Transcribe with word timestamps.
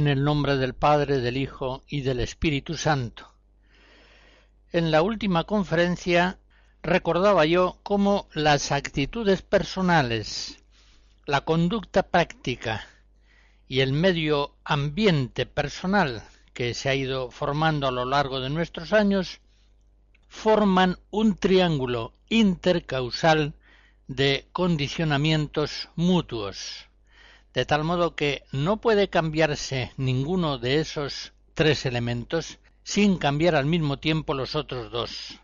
En 0.00 0.08
el 0.08 0.24
nombre 0.24 0.56
del 0.56 0.72
Padre, 0.72 1.20
del 1.20 1.36
Hijo 1.36 1.84
y 1.86 2.00
del 2.00 2.20
Espíritu 2.20 2.74
Santo. 2.74 3.34
En 4.72 4.90
la 4.90 5.02
última 5.02 5.44
conferencia 5.44 6.38
recordaba 6.82 7.44
yo 7.44 7.78
cómo 7.82 8.26
las 8.32 8.72
actitudes 8.72 9.42
personales, 9.42 10.58
la 11.26 11.42
conducta 11.42 12.02
práctica 12.02 12.86
y 13.68 13.80
el 13.80 13.92
medio 13.92 14.54
ambiente 14.64 15.44
personal 15.44 16.22
que 16.54 16.72
se 16.72 16.88
ha 16.88 16.94
ido 16.94 17.30
formando 17.30 17.86
a 17.86 17.92
lo 17.92 18.06
largo 18.06 18.40
de 18.40 18.48
nuestros 18.48 18.94
años 18.94 19.42
forman 20.28 20.96
un 21.10 21.36
triángulo 21.36 22.14
intercausal 22.30 23.52
de 24.08 24.48
condicionamientos 24.54 25.90
mutuos 25.94 26.89
de 27.54 27.64
tal 27.64 27.84
modo 27.84 28.14
que 28.14 28.44
no 28.52 28.80
puede 28.80 29.08
cambiarse 29.08 29.92
ninguno 29.96 30.58
de 30.58 30.80
esos 30.80 31.32
tres 31.54 31.84
elementos 31.86 32.58
sin 32.82 33.18
cambiar 33.18 33.54
al 33.54 33.66
mismo 33.66 33.98
tiempo 33.98 34.34
los 34.34 34.54
otros 34.54 34.90
dos. 34.90 35.40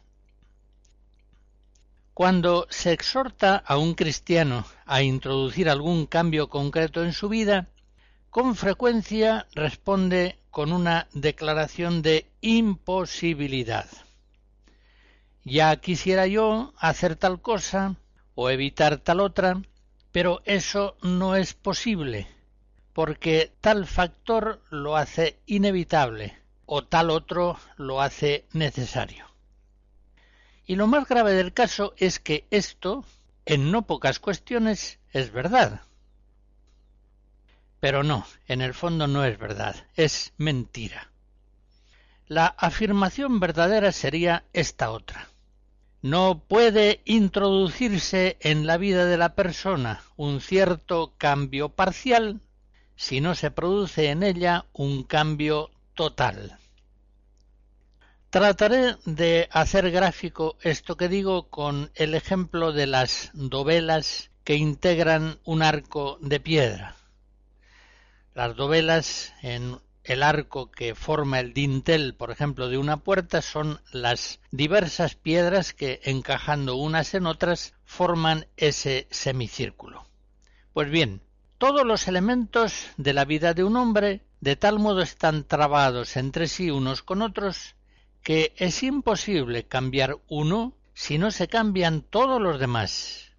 Cuando 2.14 2.66
se 2.70 2.92
exhorta 2.92 3.56
a 3.56 3.76
un 3.76 3.94
cristiano 3.94 4.64
a 4.86 5.02
introducir 5.02 5.68
algún 5.68 6.06
cambio 6.06 6.48
concreto 6.48 7.04
en 7.04 7.12
su 7.12 7.28
vida, 7.28 7.68
con 8.30 8.56
frecuencia 8.56 9.46
responde 9.52 10.38
con 10.50 10.72
una 10.72 11.08
declaración 11.12 12.00
de 12.00 12.26
imposibilidad. 12.40 13.86
Ya 15.44 15.76
quisiera 15.76 16.26
yo 16.26 16.72
hacer 16.78 17.16
tal 17.16 17.40
cosa 17.40 17.96
o 18.34 18.50
evitar 18.50 18.96
tal 18.98 19.20
otra, 19.20 19.62
pero 20.16 20.40
eso 20.46 20.96
no 21.02 21.36
es 21.36 21.52
posible, 21.52 22.26
porque 22.94 23.52
tal 23.60 23.86
factor 23.86 24.62
lo 24.70 24.96
hace 24.96 25.38
inevitable 25.44 26.38
o 26.64 26.86
tal 26.86 27.10
otro 27.10 27.58
lo 27.76 28.00
hace 28.00 28.46
necesario. 28.54 29.26
Y 30.64 30.76
lo 30.76 30.86
más 30.86 31.06
grave 31.06 31.34
del 31.34 31.52
caso 31.52 31.92
es 31.98 32.18
que 32.18 32.46
esto, 32.50 33.04
en 33.44 33.70
no 33.70 33.82
pocas 33.82 34.18
cuestiones, 34.18 35.00
es 35.12 35.32
verdad. 35.32 35.82
Pero 37.78 38.02
no, 38.02 38.26
en 38.48 38.62
el 38.62 38.72
fondo 38.72 39.06
no 39.06 39.22
es 39.22 39.36
verdad, 39.36 39.86
es 39.96 40.32
mentira. 40.38 41.10
La 42.26 42.46
afirmación 42.46 43.38
verdadera 43.38 43.92
sería 43.92 44.44
esta 44.54 44.92
otra 44.92 45.28
no 46.10 46.38
puede 46.46 47.00
introducirse 47.04 48.36
en 48.38 48.64
la 48.64 48.76
vida 48.76 49.06
de 49.06 49.16
la 49.16 49.34
persona 49.34 50.04
un 50.16 50.40
cierto 50.40 51.14
cambio 51.18 51.70
parcial 51.70 52.40
si 52.94 53.20
no 53.20 53.34
se 53.34 53.50
produce 53.50 54.10
en 54.10 54.22
ella 54.22 54.66
un 54.72 55.02
cambio 55.02 55.70
total. 55.94 56.58
Trataré 58.30 58.94
de 59.04 59.48
hacer 59.50 59.90
gráfico 59.90 60.56
esto 60.60 60.96
que 60.96 61.08
digo 61.08 61.48
con 61.48 61.90
el 61.96 62.14
ejemplo 62.14 62.72
de 62.72 62.86
las 62.86 63.30
dovelas 63.34 64.30
que 64.44 64.54
integran 64.54 65.40
un 65.44 65.60
arco 65.60 66.18
de 66.20 66.38
piedra. 66.38 66.94
Las 68.32 68.54
dovelas 68.54 69.32
en 69.42 69.80
el 70.06 70.22
arco 70.22 70.70
que 70.70 70.94
forma 70.94 71.40
el 71.40 71.52
dintel, 71.52 72.14
por 72.14 72.30
ejemplo, 72.30 72.68
de 72.68 72.78
una 72.78 72.98
puerta 72.98 73.42
son 73.42 73.80
las 73.90 74.40
diversas 74.52 75.16
piedras 75.16 75.74
que, 75.74 76.00
encajando 76.04 76.76
unas 76.76 77.14
en 77.14 77.26
otras, 77.26 77.74
forman 77.84 78.46
ese 78.56 79.08
semicírculo. 79.10 80.06
Pues 80.72 80.90
bien, 80.90 81.22
todos 81.58 81.84
los 81.84 82.06
elementos 82.06 82.86
de 82.96 83.14
la 83.14 83.24
vida 83.24 83.52
de 83.52 83.64
un 83.64 83.76
hombre 83.76 84.22
de 84.40 84.54
tal 84.54 84.78
modo 84.78 85.02
están 85.02 85.42
trabados 85.44 86.16
entre 86.16 86.46
sí 86.46 86.70
unos 86.70 87.02
con 87.02 87.20
otros 87.20 87.74
que 88.22 88.54
es 88.56 88.82
imposible 88.82 89.64
cambiar 89.64 90.18
uno 90.28 90.74
si 90.94 91.18
no 91.18 91.30
se 91.32 91.48
cambian 91.48 92.02
todos 92.02 92.40
los 92.40 92.60
demás. 92.60 93.32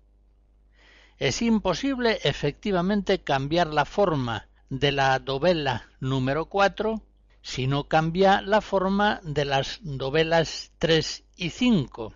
Es 1.17 1.41
imposible 1.41 2.19
efectivamente 2.23 3.19
cambiar 3.19 3.67
la 3.67 3.85
forma 3.85 4.47
de 4.69 4.91
la 4.91 5.19
dovela 5.19 5.88
número 6.00 6.45
4 6.45 7.01
si 7.41 7.67
no 7.67 7.88
cambia 7.88 8.41
la 8.41 8.61
forma 8.61 9.22
de 9.23 9.45
las 9.45 9.79
dovelas 9.81 10.72
3 10.79 11.23
y 11.38 11.51
5. 11.51 12.13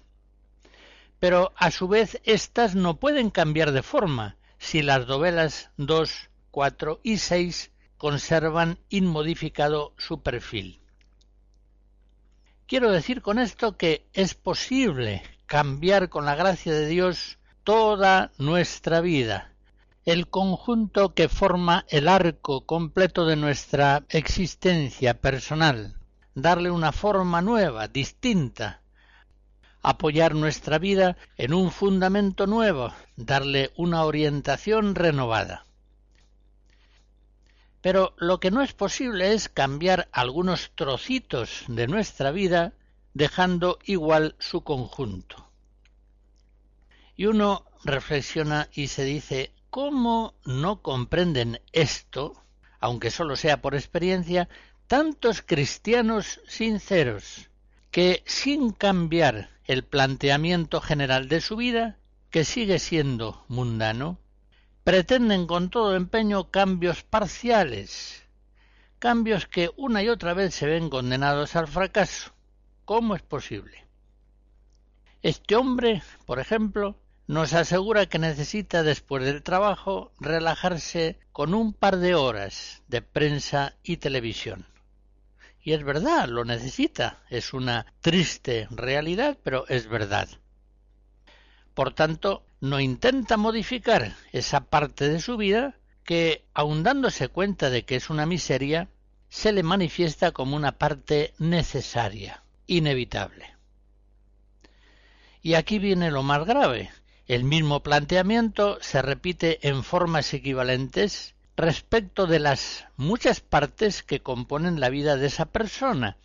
Pero 1.19 1.53
a 1.55 1.71
su 1.71 1.87
vez 1.87 2.19
éstas 2.25 2.75
no 2.75 2.99
pueden 2.99 3.29
cambiar 3.29 3.71
de 3.71 3.81
forma 3.81 4.35
si 4.57 4.81
las 4.81 5.07
dovelas 5.07 5.71
2, 5.77 6.29
4 6.51 6.99
y 7.03 7.17
6 7.17 7.71
conservan 7.97 8.79
inmodificado 8.89 9.93
su 9.97 10.21
perfil. 10.21 10.81
Quiero 12.67 12.91
decir 12.91 13.21
con 13.21 13.39
esto 13.39 13.77
que 13.77 14.05
es 14.13 14.33
posible 14.33 15.23
cambiar 15.45 16.09
con 16.09 16.25
la 16.25 16.35
gracia 16.35 16.73
de 16.73 16.87
Dios 16.87 17.37
toda 17.63 18.31
nuestra 18.37 19.01
vida, 19.01 19.50
el 20.05 20.27
conjunto 20.27 21.13
que 21.13 21.29
forma 21.29 21.85
el 21.89 22.07
arco 22.07 22.65
completo 22.65 23.25
de 23.25 23.35
nuestra 23.35 24.03
existencia 24.09 25.21
personal, 25.21 25.95
darle 26.33 26.71
una 26.71 26.91
forma 26.91 27.41
nueva, 27.41 27.87
distinta, 27.87 28.81
apoyar 29.83 30.33
nuestra 30.33 30.79
vida 30.79 31.17
en 31.37 31.53
un 31.53 31.71
fundamento 31.71 32.47
nuevo, 32.47 32.91
darle 33.15 33.71
una 33.75 34.03
orientación 34.03 34.95
renovada. 34.95 35.65
Pero 37.81 38.13
lo 38.17 38.39
que 38.39 38.51
no 38.51 38.61
es 38.61 38.73
posible 38.73 39.33
es 39.33 39.49
cambiar 39.49 40.07
algunos 40.11 40.71
trocitos 40.75 41.63
de 41.67 41.87
nuestra 41.87 42.31
vida 42.31 42.73
dejando 43.13 43.77
igual 43.85 44.35
su 44.39 44.63
conjunto. 44.63 45.47
Y 47.15 47.25
uno 47.25 47.65
reflexiona 47.83 48.69
y 48.71 48.87
se 48.87 49.03
dice, 49.03 49.51
¿Cómo 49.71 50.35
no 50.43 50.81
comprenden 50.81 51.61
esto, 51.71 52.43
aunque 52.81 53.09
solo 53.09 53.37
sea 53.37 53.61
por 53.61 53.73
experiencia, 53.73 54.49
tantos 54.87 55.41
cristianos 55.41 56.41
sinceros 56.45 57.49
que, 57.89 58.21
sin 58.25 58.73
cambiar 58.73 59.49
el 59.63 59.85
planteamiento 59.85 60.81
general 60.81 61.29
de 61.29 61.39
su 61.39 61.55
vida, 61.55 61.97
que 62.31 62.43
sigue 62.43 62.79
siendo 62.79 63.45
mundano, 63.47 64.19
pretenden 64.83 65.47
con 65.47 65.69
todo 65.69 65.95
empeño 65.95 66.51
cambios 66.51 67.03
parciales, 67.03 68.27
cambios 68.99 69.47
que 69.47 69.69
una 69.77 70.03
y 70.03 70.09
otra 70.09 70.33
vez 70.33 70.53
se 70.53 70.65
ven 70.65 70.89
condenados 70.89 71.55
al 71.55 71.69
fracaso. 71.69 72.33
¿Cómo 72.83 73.15
es 73.15 73.21
posible? 73.21 73.85
Este 75.21 75.55
hombre, 75.55 76.03
por 76.25 76.39
ejemplo, 76.39 76.97
nos 77.31 77.53
asegura 77.53 78.07
que 78.07 78.19
necesita 78.19 78.83
después 78.83 79.23
del 79.23 79.41
trabajo 79.41 80.11
relajarse 80.19 81.17
con 81.31 81.53
un 81.53 81.71
par 81.71 81.95
de 81.95 82.13
horas 82.13 82.83
de 82.89 83.01
prensa 83.01 83.77
y 83.83 83.97
televisión. 83.97 84.65
Y 85.63 85.71
es 85.71 85.81
verdad, 85.81 86.27
lo 86.27 86.43
necesita. 86.43 87.23
Es 87.29 87.53
una 87.53 87.85
triste 88.01 88.67
realidad, 88.69 89.37
pero 89.43 89.65
es 89.69 89.87
verdad. 89.87 90.27
Por 91.73 91.93
tanto, 91.93 92.43
no 92.59 92.81
intenta 92.81 93.37
modificar 93.37 94.13
esa 94.33 94.65
parte 94.65 95.07
de 95.07 95.21
su 95.21 95.37
vida 95.37 95.77
que, 96.03 96.43
aun 96.53 96.83
dándose 96.83 97.29
cuenta 97.29 97.69
de 97.69 97.85
que 97.85 97.95
es 97.95 98.09
una 98.09 98.25
miseria, 98.25 98.89
se 99.29 99.53
le 99.53 99.63
manifiesta 99.63 100.33
como 100.33 100.57
una 100.57 100.73
parte 100.73 101.33
necesaria, 101.39 102.43
inevitable. 102.67 103.55
Y 105.41 105.53
aquí 105.53 105.79
viene 105.79 106.11
lo 106.11 106.23
más 106.23 106.45
grave. 106.45 106.91
El 107.31 107.45
mismo 107.45 107.81
planteamiento 107.81 108.77
se 108.81 109.01
repite 109.01 109.65
en 109.65 109.85
formas 109.85 110.33
equivalentes 110.33 111.33
respecto 111.55 112.27
de 112.27 112.39
las 112.39 112.83
muchas 112.97 113.39
partes 113.39 114.03
que 114.03 114.21
componen 114.21 114.81
la 114.81 114.89
vida 114.89 115.15
de 115.15 115.27
esa 115.27 115.45
persona, 115.45 116.17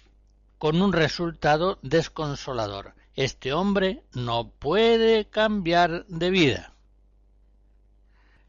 con 0.58 0.82
un 0.82 0.92
resultado 0.92 1.78
desconsolador. 1.82 2.94
Este 3.14 3.52
hombre 3.52 4.02
no 4.14 4.48
puede 4.48 5.26
cambiar 5.26 6.06
de 6.06 6.30
vida. 6.30 6.72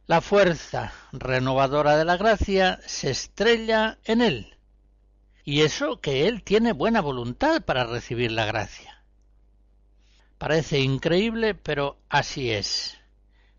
La 0.08 0.20
fuerza 0.20 0.94
renovadora 1.12 1.96
de 1.96 2.06
la 2.06 2.18
gracia 2.18 2.80
se 2.88 3.12
estrella 3.12 4.00
en 4.04 4.20
él. 4.20 4.58
Y 5.44 5.62
eso 5.62 6.02
que 6.02 6.28
él 6.28 6.42
tiene 6.42 6.72
buena 6.72 7.02
voluntad 7.02 7.62
para 7.62 7.84
recibir 7.84 8.32
la 8.32 8.48
gracia. 8.48 8.97
Parece 10.38 10.80
increíble, 10.80 11.56
pero 11.56 11.98
así 12.10 12.52
es. 12.52 12.98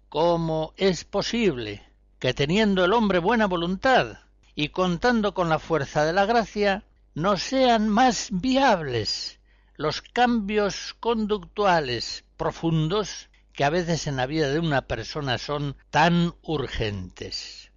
¿Cómo 0.09 0.75
es 0.77 1.05
posible 1.05 1.83
que 2.19 2.35
teniendo 2.35 2.85
el 2.85 2.93
hombre 2.93 3.19
buena 3.19 3.47
voluntad 3.47 4.19
y 4.55 4.69
contando 4.69 5.35
con 5.35 5.49
la 5.49 5.59
fuerza 5.59 6.05
de 6.05 6.13
la 6.13 6.27
gracia, 6.27 6.85
no 7.15 7.37
sean 7.37 7.89
más 7.89 8.29
viables 8.31 9.39
los 9.77 10.03
cambios 10.03 10.95
conductuales 10.99 12.25
profundos 12.37 13.29
que 13.53 13.65
a 13.65 13.71
veces 13.71 14.07
en 14.07 14.17
la 14.17 14.27
vida 14.27 14.49
de 14.49 14.59
una 14.59 14.83
persona 14.83 15.39
son 15.39 15.77
tan 15.91 16.35
urgentes. 16.43 17.71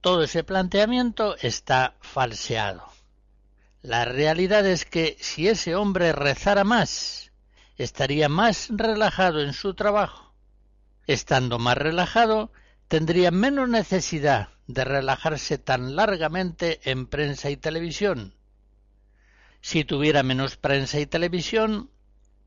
Todo 0.00 0.22
ese 0.22 0.44
planteamiento 0.44 1.36
está 1.40 1.94
falseado. 2.00 2.97
La 3.82 4.04
realidad 4.04 4.66
es 4.66 4.84
que 4.84 5.16
si 5.20 5.48
ese 5.48 5.76
hombre 5.76 6.12
rezara 6.12 6.64
más, 6.64 7.32
estaría 7.76 8.28
más 8.28 8.68
relajado 8.70 9.40
en 9.40 9.52
su 9.52 9.74
trabajo, 9.74 10.28
Estando 11.08 11.58
más 11.58 11.78
relajado, 11.78 12.52
tendría 12.86 13.30
menos 13.30 13.66
necesidad 13.66 14.50
de 14.66 14.84
relajarse 14.84 15.56
tan 15.56 15.96
largamente 15.96 16.80
en 16.84 17.06
prensa 17.06 17.48
y 17.48 17.56
televisión. 17.56 18.34
Si 19.62 19.84
tuviera 19.84 20.22
menos 20.22 20.58
prensa 20.58 21.00
y 21.00 21.06
televisión, 21.06 21.90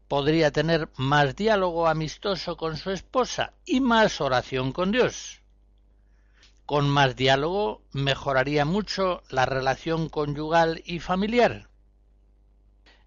podría 0.07 0.51
tener 0.51 0.89
más 0.95 1.35
diálogo 1.35 1.87
amistoso 1.87 2.55
con 2.55 2.77
su 2.77 2.91
esposa 2.91 3.53
y 3.65 3.81
más 3.81 4.21
oración 4.21 4.71
con 4.71 4.91
Dios. 4.91 5.40
Con 6.71 6.89
más 6.89 7.17
diálogo 7.17 7.81
mejoraría 7.91 8.63
mucho 8.63 9.23
la 9.29 9.45
relación 9.45 10.07
conyugal 10.07 10.81
y 10.85 10.99
familiar. 10.99 11.67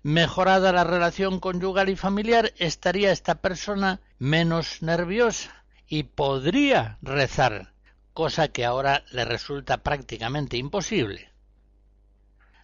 Mejorada 0.03 0.71
la 0.71 0.85
relación 0.85 1.41
conyugal 1.41 1.89
y 1.89 1.97
familiar, 1.97 2.53
estaría 2.59 3.11
esta 3.11 3.37
persona 3.37 4.03
menos 4.19 4.83
nerviosa 4.83 5.65
y 5.89 6.03
podría 6.03 6.99
rezar, 7.01 7.73
cosa 8.13 8.49
que 8.49 8.67
ahora 8.67 9.03
le 9.13 9.25
resulta 9.25 9.79
prácticamente 9.79 10.59
imposible. 10.59 11.33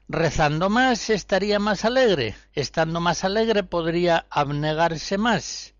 Rezando 0.06 0.68
más 0.68 1.08
estaría 1.08 1.58
más 1.58 1.86
alegre, 1.86 2.36
estando 2.52 3.00
más 3.00 3.24
alegre 3.24 3.62
podría 3.62 4.26
abnegarse 4.28 5.16
más, 5.16 5.72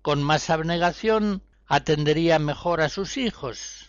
con 0.00 0.22
más 0.22 0.48
abnegación 0.48 1.42
atendería 1.66 2.38
mejor 2.38 2.80
a 2.80 2.88
sus 2.88 3.18
hijos, 3.18 3.83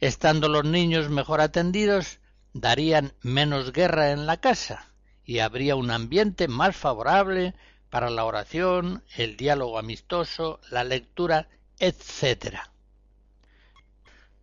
estando 0.00 0.48
los 0.48 0.64
niños 0.64 1.08
mejor 1.10 1.40
atendidos 1.40 2.20
darían 2.52 3.12
menos 3.22 3.72
guerra 3.72 4.12
en 4.12 4.26
la 4.26 4.38
casa, 4.38 4.86
y 5.24 5.40
habría 5.40 5.76
un 5.76 5.90
ambiente 5.90 6.48
más 6.48 6.76
favorable 6.76 7.54
para 7.90 8.10
la 8.10 8.24
oración, 8.24 9.02
el 9.16 9.36
diálogo 9.36 9.78
amistoso, 9.78 10.60
la 10.70 10.84
lectura, 10.84 11.48
etc. 11.78 12.58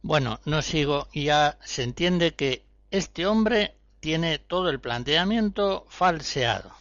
Bueno, 0.02 0.40
no 0.46 0.62
sigo, 0.62 1.08
ya 1.14 1.58
se 1.64 1.84
entiende 1.84 2.36
que 2.36 2.66
este 2.92 3.26
hombre 3.26 3.76
tiene 4.00 4.38
todo 4.38 4.70
el 4.70 4.80
planteamiento 4.80 5.86
falseado. 5.90 6.72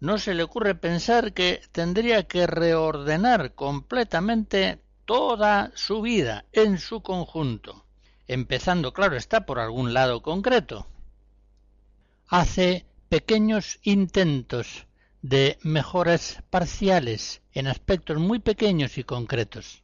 No 0.00 0.18
se 0.18 0.34
le 0.34 0.42
ocurre 0.42 0.74
pensar 0.74 1.32
que 1.32 1.62
tendría 1.72 2.24
que 2.24 2.46
reordenar 2.46 3.54
completamente 3.54 4.78
toda 5.06 5.72
su 5.74 6.02
vida 6.02 6.44
en 6.52 6.78
su 6.78 7.02
conjunto, 7.02 7.83
empezando, 8.28 8.92
claro 8.92 9.16
está, 9.16 9.46
por 9.46 9.58
algún 9.58 9.94
lado 9.94 10.22
concreto. 10.22 10.86
Hace 12.28 12.86
pequeños 13.08 13.78
intentos 13.82 14.86
de 15.22 15.58
mejoras 15.62 16.42
parciales 16.50 17.42
en 17.52 17.66
aspectos 17.66 18.18
muy 18.18 18.40
pequeños 18.40 18.98
y 18.98 19.04
concretos, 19.04 19.82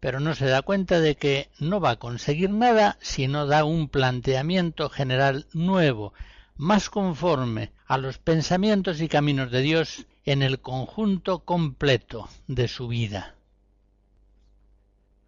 pero 0.00 0.20
no 0.20 0.34
se 0.34 0.46
da 0.46 0.62
cuenta 0.62 1.00
de 1.00 1.16
que 1.16 1.50
no 1.58 1.80
va 1.80 1.90
a 1.90 1.98
conseguir 1.98 2.50
nada 2.50 2.98
si 3.00 3.28
no 3.28 3.46
da 3.46 3.64
un 3.64 3.88
planteamiento 3.88 4.88
general 4.88 5.46
nuevo, 5.52 6.14
más 6.56 6.90
conforme 6.90 7.72
a 7.86 7.98
los 7.98 8.18
pensamientos 8.18 9.00
y 9.00 9.08
caminos 9.08 9.50
de 9.50 9.62
Dios 9.62 10.06
en 10.24 10.42
el 10.42 10.60
conjunto 10.60 11.40
completo 11.40 12.28
de 12.46 12.68
su 12.68 12.88
vida. 12.88 13.34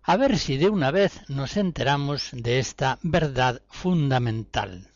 A 0.08 0.16
ver 0.16 0.38
si 0.38 0.56
de 0.56 0.68
una 0.68 0.92
vez 0.92 1.28
nos 1.28 1.56
enteramos 1.56 2.28
de 2.30 2.60
esta 2.60 3.00
verdad 3.02 3.60
fundamental. 3.68 4.88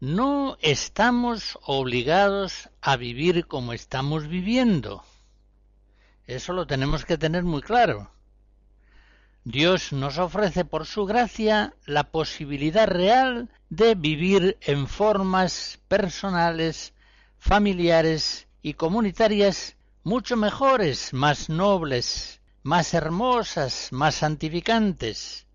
No 0.00 0.58
estamos 0.60 1.56
obligados 1.62 2.68
a 2.80 2.96
vivir 2.96 3.46
como 3.46 3.72
estamos 3.72 4.26
viviendo. 4.26 5.04
Eso 6.26 6.52
lo 6.52 6.66
tenemos 6.66 7.04
que 7.04 7.16
tener 7.16 7.44
muy 7.44 7.62
claro. 7.62 8.10
Dios 9.44 9.92
nos 9.92 10.18
ofrece 10.18 10.64
por 10.64 10.84
su 10.86 11.06
gracia 11.06 11.76
la 11.86 12.10
posibilidad 12.10 12.88
real 12.88 13.48
de 13.70 13.94
vivir 13.94 14.58
en 14.62 14.88
formas 14.88 15.78
personales, 15.86 16.92
familiares 17.38 18.48
y 18.62 18.74
comunitarias 18.74 19.76
mucho 20.02 20.36
mejores, 20.36 21.12
más 21.12 21.48
nobles, 21.48 22.37
más 22.62 22.94
hermosas, 22.94 23.88
más 23.92 24.16
santificantes, 24.16 25.46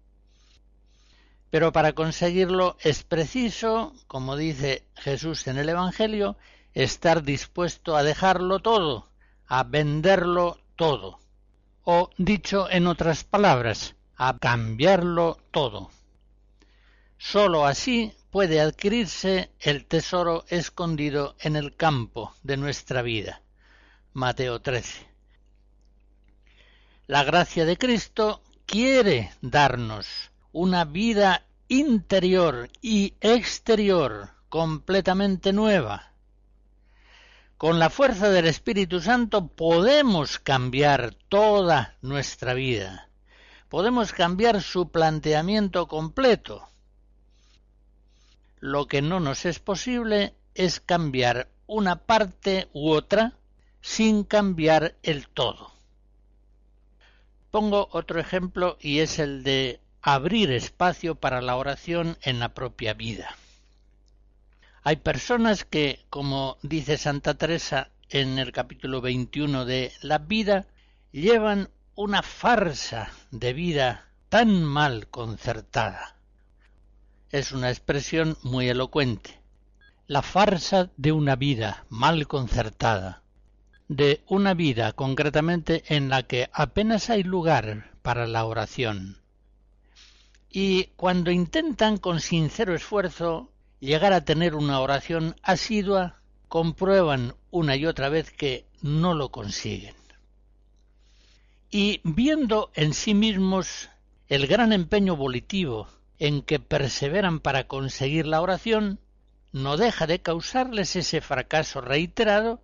pero 1.54 1.72
para 1.72 1.94
conseguirlo 1.94 2.78
es 2.82 3.04
preciso, 3.04 3.94
como 4.08 4.36
dice 4.36 4.88
Jesús 4.96 5.46
en 5.46 5.60
el 5.60 5.70
Evangelio, 5.70 6.36
estar 6.74 7.22
dispuesto 7.22 7.96
a 7.96 8.02
dejarlo 8.02 8.60
todo, 8.60 9.08
a 9.46 9.62
venderlo 9.62 10.58
todo. 10.76 11.20
O, 11.84 12.10
dicho 12.18 12.68
en 12.72 12.88
otras 12.88 13.24
palabras, 13.24 13.96
a 14.16 14.36
cambiarlo 14.40 15.38
todo. 15.52 15.92
Sólo 17.20 17.68
así 17.68 18.14
puede 18.32 18.60
adquirirse 18.60 19.52
el 19.60 19.86
tesoro 19.86 20.46
escondido 20.48 21.36
en 21.40 21.56
el 21.56 21.76
campo 21.76 22.34
de 22.42 22.58
nuestra 22.58 23.04
vida. 23.04 23.44
Mateo 24.14 24.60
13. 24.60 25.13
La 27.06 27.26
gracia 27.26 27.66
de 27.66 27.78
Cristo 27.78 28.42
quiere 28.66 29.34
darnos 29.42 30.32
una 30.54 30.86
vida 30.86 31.46
interior 31.68 32.70
y 32.82 33.16
exterior 33.20 34.30
completamente 34.48 35.52
nueva. 35.52 36.14
Con 37.58 37.78
la 37.78 37.90
fuerza 37.90 38.30
del 38.30 38.46
Espíritu 38.46 39.02
Santo 39.02 39.48
podemos 39.48 40.40
cambiar 40.40 41.14
toda 41.28 41.98
nuestra 42.02 42.54
vida. 42.54 43.10
Podemos 43.68 44.14
cambiar 44.14 44.62
su 44.62 44.90
planteamiento 44.90 45.90
completo. 45.90 46.70
Lo 48.62 48.88
que 48.88 49.02
no 49.02 49.20
nos 49.20 49.44
es 49.44 49.60
posible 49.60 50.36
es 50.56 50.80
cambiar 50.80 51.50
una 51.68 51.98
parte 51.98 52.70
u 52.72 52.92
otra 52.92 53.34
sin 53.82 54.24
cambiar 54.24 54.96
el 55.04 55.28
todo. 55.28 55.73
Pongo 57.54 57.88
otro 57.92 58.20
ejemplo 58.20 58.80
y 58.82 59.02
es 59.02 59.20
el 59.20 59.44
de 59.44 59.80
abrir 60.02 60.52
espacio 60.52 61.14
para 61.14 61.40
la 61.40 61.56
oración 61.56 62.18
en 62.24 62.40
la 62.40 62.56
propia 62.56 62.96
vida. 62.96 63.38
Hay 64.82 64.96
personas 64.96 65.64
que, 65.64 66.04
como 66.10 66.58
dice 66.64 66.98
Santa 66.98 67.36
Teresa, 67.36 67.92
en 68.10 68.40
el 68.40 68.52
capítulo 68.54 69.02
21 69.02 69.66
de 69.66 69.92
La 70.02 70.18
vida, 70.18 70.66
llevan 71.12 71.70
una 71.94 72.24
farsa 72.24 73.12
de 73.30 73.54
vida 73.54 74.08
tan 74.30 74.64
mal 74.64 75.06
concertada. 75.10 76.16
Es 77.30 77.52
una 77.52 77.70
expresión 77.70 78.36
muy 78.42 78.68
elocuente. 78.68 79.40
La 80.08 80.24
farsa 80.24 80.90
de 80.98 81.12
una 81.12 81.36
vida 81.36 81.86
mal 81.90 82.28
concertada, 82.28 83.22
de 83.96 84.22
una 84.28 84.54
vida 84.54 84.94
concretamente 84.94 85.84
en 85.88 86.10
la 86.10 86.24
que 86.24 86.50
apenas 86.52 87.10
hay 87.10 87.24
lugar 87.24 87.92
para 88.02 88.28
la 88.28 88.46
oración. 88.46 89.18
Y 90.50 90.86
cuando 90.96 91.32
intentan 91.32 91.98
con 91.98 92.20
sincero 92.20 92.76
esfuerzo 92.76 93.52
llegar 93.80 94.14
a 94.14 94.26
tener 94.26 94.56
una 94.56 94.80
oración 94.80 95.36
asidua, 95.44 96.20
comprueban 96.48 97.36
una 97.52 97.76
y 97.76 97.86
otra 97.86 98.10
vez 98.10 98.32
que 98.32 98.66
no 98.82 99.14
lo 99.14 99.30
consiguen. 99.30 99.96
Y 101.70 102.02
viendo 102.04 102.72
en 102.76 102.94
sí 102.94 103.14
mismos 103.14 103.90
el 104.28 104.48
gran 104.48 104.74
empeño 104.74 105.16
volitivo 105.16 105.88
en 106.20 106.44
que 106.44 106.60
perseveran 106.60 107.40
para 107.40 107.68
conseguir 107.68 108.28
la 108.28 108.42
oración, 108.42 109.00
no 109.52 109.78
deja 109.78 110.08
de 110.08 110.20
causarles 110.20 110.96
ese 110.96 111.22
fracaso 111.22 111.82
reiterado 111.82 112.62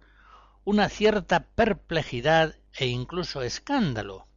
una 0.70 0.88
cierta 0.88 1.48
perplejidad 1.56 2.56
e 2.78 2.86
incluso 2.86 3.42
escándalo. 3.42 4.28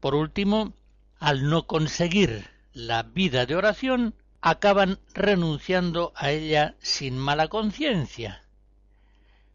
Por 0.00 0.16
último, 0.16 0.74
al 1.20 1.48
no 1.48 1.68
conseguir 1.68 2.50
la 2.72 3.04
vida 3.04 3.46
de 3.46 3.54
oración, 3.54 4.16
acaban 4.40 4.98
renunciando 5.14 6.12
a 6.16 6.32
ella 6.32 6.74
sin 6.80 7.16
mala 7.18 7.46
conciencia. 7.46 8.42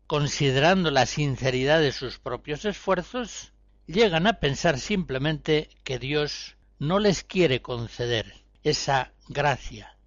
Considerando 0.07 0.89
la 0.89 1.05
sinceridad 1.05 1.81
de 1.81 1.91
sus 1.91 2.17
propios 2.17 2.63
esfuerzos, 2.63 3.51
llegan 3.87 4.25
a 4.25 4.39
pensar 4.39 4.79
simplemente 4.79 5.69
que 5.83 5.99
Dios 5.99 6.55
no 6.79 6.97
les 6.97 7.25
quiere 7.25 7.61
conceder 7.61 8.45
esa 8.63 9.11
gracia, 9.27 9.97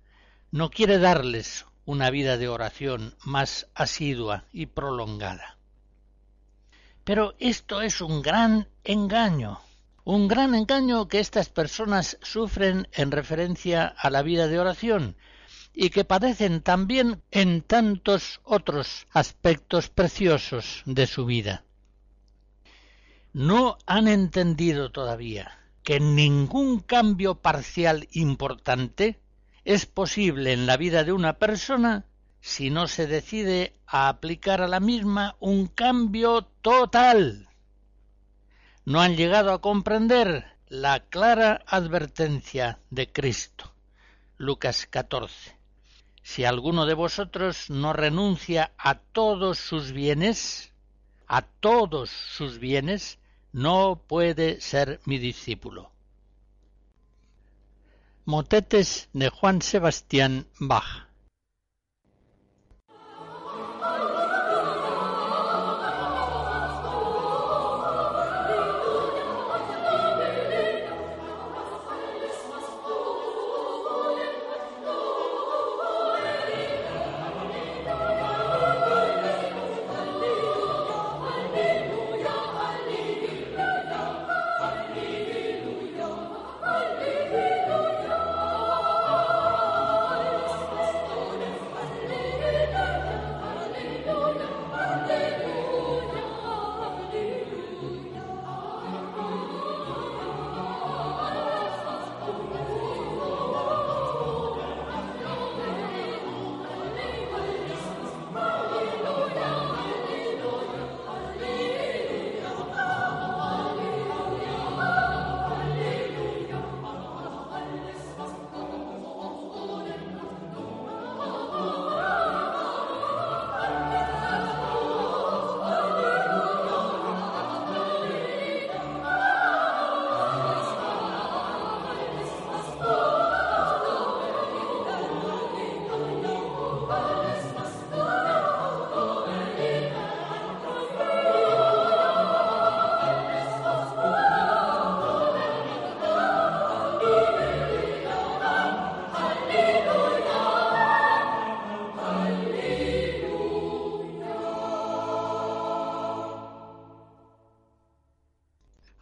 no 0.53 0.71
quiere 0.71 0.99
darles 0.99 1.67
una 1.91 2.11
vida 2.11 2.37
de 2.37 2.49
oración 2.49 3.15
más 3.25 3.69
asidua 3.75 4.45
y 4.53 4.67
prolongada. 4.67 5.59
Pero 7.05 7.35
esto 7.39 7.83
es 7.83 8.01
un 8.01 8.23
gran 8.23 8.69
engaño 8.85 9.61
un 10.05 10.29
gran 10.29 10.55
engaño 10.55 11.09
que 11.09 11.21
estas 11.21 11.51
personas 11.51 12.19
sufren 12.23 12.89
en 12.93 13.11
referencia 13.11 13.87
a 13.87 14.11
la 14.11 14.23
vida 14.23 14.49
de 14.49 14.59
oración 14.59 15.17
y 15.73 15.91
que 15.91 16.05
padecen 16.05 16.63
también 16.63 17.23
en 17.31 17.63
tantos 17.63 18.41
otros 18.45 19.07
aspectos 19.13 19.89
preciosos 19.89 20.83
de 20.85 21.07
su 21.07 21.27
vida. 21.27 21.65
No 23.33 23.79
han 23.87 24.09
entendido 24.09 24.91
todavía 24.91 25.59
que 25.85 26.01
ningún 26.01 26.81
cambio 26.81 27.37
parcial 27.37 28.09
importante 28.13 29.21
es 29.65 29.87
posible 29.87 30.53
en 30.53 30.67
la 30.67 30.77
vida 30.77 31.05
de 31.05 31.13
una 31.13 31.35
persona 31.35 32.05
si 32.41 32.71
no 32.71 32.89
se 32.89 33.07
decide 33.07 33.75
a 33.87 34.09
aplicar 34.09 34.63
a 34.63 34.69
la 34.69 34.81
misma 34.81 35.37
un 35.41 35.67
cambio 35.67 36.43
total 36.63 37.51
no 38.91 39.01
han 39.01 39.17
llegado 39.17 39.53
a 39.53 39.61
comprender 39.61 40.47
la 40.69 41.01
clara 41.01 41.63
advertencia 41.67 42.81
de 42.91 43.13
Cristo. 43.13 43.73
Lucas 44.37 44.87
14. 44.89 45.57
Si 46.23 46.45
alguno 46.45 46.87
de 46.87 46.95
vosotros 46.95 47.71
no 47.71 47.93
renuncia 47.93 48.73
a 48.79 48.97
todos 48.97 49.59
sus 49.59 49.93
bienes, 49.93 50.73
a 51.27 51.43
todos 51.43 52.11
sus 52.11 52.59
bienes, 52.59 53.19
no 53.53 54.03
puede 54.07 54.61
ser 54.61 55.01
mi 55.05 55.19
discípulo. 55.19 55.93
Motetes 58.31 59.09
de 59.13 59.29
Juan 59.29 59.61
Sebastián 59.61 60.47
Bach 60.61 61.10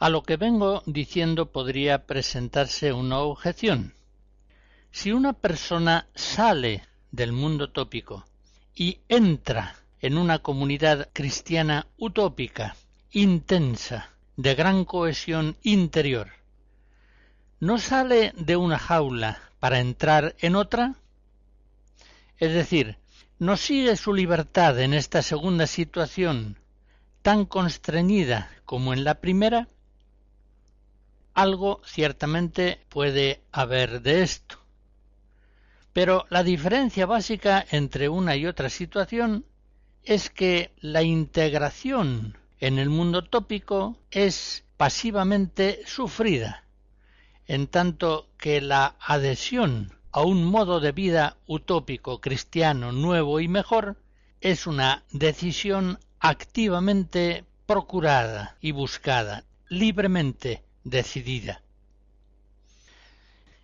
A 0.08 0.10
lo 0.10 0.22
que 0.22 0.38
vengo 0.38 0.82
diciendo 0.86 1.52
podría 1.52 2.06
presentarse 2.06 2.94
una 2.94 3.18
objeción. 3.18 3.92
Si 4.90 5.12
una 5.12 5.34
persona 5.34 6.06
sale 6.14 6.82
del 7.12 7.32
mundo 7.32 7.72
tópico 7.72 8.24
y 8.74 9.00
entra 9.10 9.76
en 10.00 10.16
una 10.16 10.38
comunidad 10.38 11.10
cristiana 11.12 11.88
utópica, 11.98 12.74
intensa, 13.10 14.08
de 14.38 14.54
gran 14.54 14.86
cohesión 14.86 15.58
interior, 15.62 16.28
¿no 17.60 17.76
sale 17.76 18.32
de 18.34 18.56
una 18.56 18.78
jaula 18.78 19.42
para 19.60 19.78
entrar 19.78 20.34
en 20.38 20.56
otra? 20.56 20.94
Es 22.38 22.54
decir, 22.54 22.96
¿no 23.38 23.58
sigue 23.58 23.94
su 23.94 24.14
libertad 24.14 24.80
en 24.80 24.94
esta 24.94 25.20
segunda 25.20 25.66
situación 25.66 26.56
tan 27.20 27.44
constreñida 27.44 28.50
como 28.64 28.94
en 28.94 29.04
la 29.04 29.20
primera? 29.20 29.68
Algo 31.38 31.80
ciertamente 31.84 32.80
puede 32.88 33.44
haber 33.52 34.02
de 34.02 34.22
esto. 34.22 34.58
Pero 35.92 36.26
la 36.30 36.42
diferencia 36.42 37.06
básica 37.06 37.64
entre 37.70 38.08
una 38.08 38.34
y 38.34 38.44
otra 38.44 38.68
situación 38.68 39.44
es 40.02 40.30
que 40.30 40.72
la 40.80 41.04
integración 41.04 42.36
en 42.58 42.80
el 42.80 42.90
mundo 42.90 43.22
tópico 43.22 43.96
es 44.10 44.64
pasivamente 44.76 45.82
sufrida, 45.86 46.64
en 47.46 47.68
tanto 47.68 48.26
que 48.36 48.60
la 48.60 48.96
adhesión 48.98 49.92
a 50.10 50.22
un 50.22 50.44
modo 50.44 50.80
de 50.80 50.90
vida 50.90 51.36
utópico 51.46 52.20
cristiano 52.20 52.90
nuevo 52.90 53.38
y 53.38 53.46
mejor 53.46 53.96
es 54.40 54.66
una 54.66 55.04
decisión 55.12 56.00
activamente 56.18 57.44
procurada 57.64 58.56
y 58.60 58.72
buscada 58.72 59.44
libremente 59.68 60.64
decidida. 60.90 61.62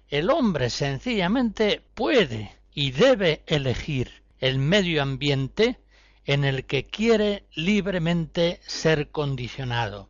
El 0.08 0.30
hombre 0.30 0.70
sencillamente 0.70 1.82
puede 1.94 2.54
y 2.72 2.90
debe 2.90 3.42
elegir 3.46 4.22
el 4.38 4.58
medio 4.58 5.02
ambiente 5.02 5.80
en 6.26 6.44
el 6.44 6.64
que 6.64 6.84
quiere 6.84 7.44
libremente 7.54 8.60
ser 8.66 9.10
condicionado. 9.10 10.08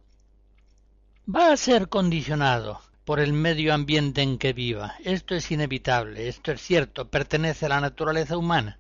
Va 1.33 1.53
a 1.53 1.57
ser 1.57 1.89
condicionado 1.89 2.81
por 3.05 3.21
el 3.21 3.33
medio 3.33 3.75
ambiente 3.75 4.23
en 4.23 4.39
que 4.39 4.53
viva. 4.53 4.97
Esto 5.05 5.35
es 5.35 5.51
inevitable, 5.51 6.29
esto 6.29 6.53
es 6.53 6.61
cierto, 6.61 7.09
pertenece 7.09 7.67
a 7.67 7.71
la 7.71 7.81
naturaleza 7.81 8.37
humana. 8.37 8.79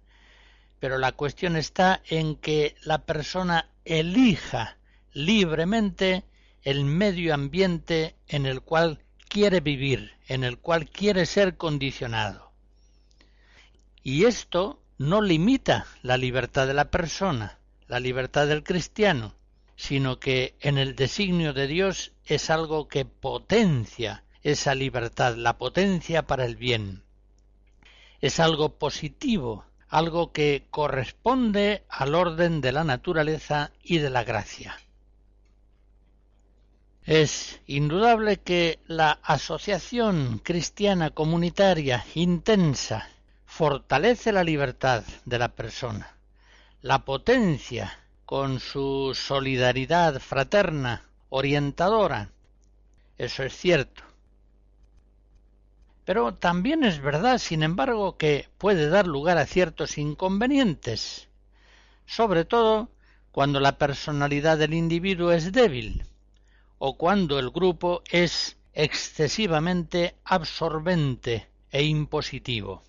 Pero 0.80 0.98
la 0.98 1.12
cuestión 1.12 1.56
está 1.56 2.02
en 2.08 2.36
que 2.36 2.76
la 2.82 3.04
persona 3.04 3.70
elija 3.84 4.76
libremente 5.12 6.24
el 6.64 6.84
medio 6.84 7.34
ambiente 7.34 8.16
en 8.26 8.46
el 8.46 8.62
cual 8.62 9.00
quiere 9.28 9.60
vivir, 9.60 10.12
en 10.28 10.44
el 10.44 10.58
cual 10.58 10.88
quiere 10.88 11.26
ser 11.26 11.56
condicionado. 11.56 12.52
Y 14.02 14.24
esto 14.24 14.80
no 14.98 15.20
limita 15.20 15.86
la 16.02 16.16
libertad 16.16 16.66
de 16.66 16.74
la 16.74 16.90
persona, 16.90 17.58
la 17.86 18.00
libertad 18.00 18.46
del 18.46 18.62
cristiano, 18.62 19.34
sino 19.76 20.18
que 20.20 20.54
en 20.60 20.78
el 20.78 20.96
designio 20.96 21.52
de 21.52 21.66
Dios 21.66 22.12
es 22.24 22.48
algo 22.48 22.88
que 22.88 23.04
potencia 23.04 24.24
esa 24.42 24.74
libertad, 24.74 25.36
la 25.36 25.58
potencia 25.58 26.26
para 26.26 26.44
el 26.44 26.56
bien. 26.56 27.02
Es 28.20 28.40
algo 28.40 28.78
positivo, 28.78 29.64
algo 29.88 30.32
que 30.32 30.66
corresponde 30.70 31.84
al 31.88 32.14
orden 32.14 32.60
de 32.60 32.72
la 32.72 32.84
naturaleza 32.84 33.72
y 33.82 33.98
de 33.98 34.10
la 34.10 34.24
gracia. 34.24 34.76
Es 37.06 37.60
indudable 37.66 38.38
que 38.38 38.78
la 38.86 39.18
asociación 39.22 40.38
cristiana 40.38 41.10
comunitaria 41.10 42.02
intensa 42.14 43.10
fortalece 43.44 44.32
la 44.32 44.42
libertad 44.42 45.04
de 45.26 45.38
la 45.38 45.54
persona, 45.54 46.16
la 46.80 47.04
potencia 47.04 47.92
con 48.24 48.58
su 48.58 49.12
solidaridad 49.14 50.18
fraterna, 50.18 51.06
orientadora. 51.28 52.30
Eso 53.18 53.42
es 53.42 53.54
cierto. 53.54 54.02
Pero 56.06 56.32
también 56.32 56.84
es 56.84 57.02
verdad, 57.02 57.36
sin 57.36 57.62
embargo, 57.62 58.16
que 58.16 58.48
puede 58.56 58.88
dar 58.88 59.06
lugar 59.06 59.36
a 59.36 59.44
ciertos 59.44 59.98
inconvenientes, 59.98 61.28
sobre 62.06 62.46
todo 62.46 62.88
cuando 63.30 63.60
la 63.60 63.76
personalidad 63.76 64.56
del 64.56 64.72
individuo 64.72 65.32
es 65.32 65.52
débil 65.52 66.06
o 66.86 66.98
cuando 66.98 67.38
el 67.38 67.48
grupo 67.48 68.02
es 68.10 68.58
excesivamente 68.74 70.16
absorbente 70.22 71.48
e 71.70 71.82
impositivo. 71.84 72.82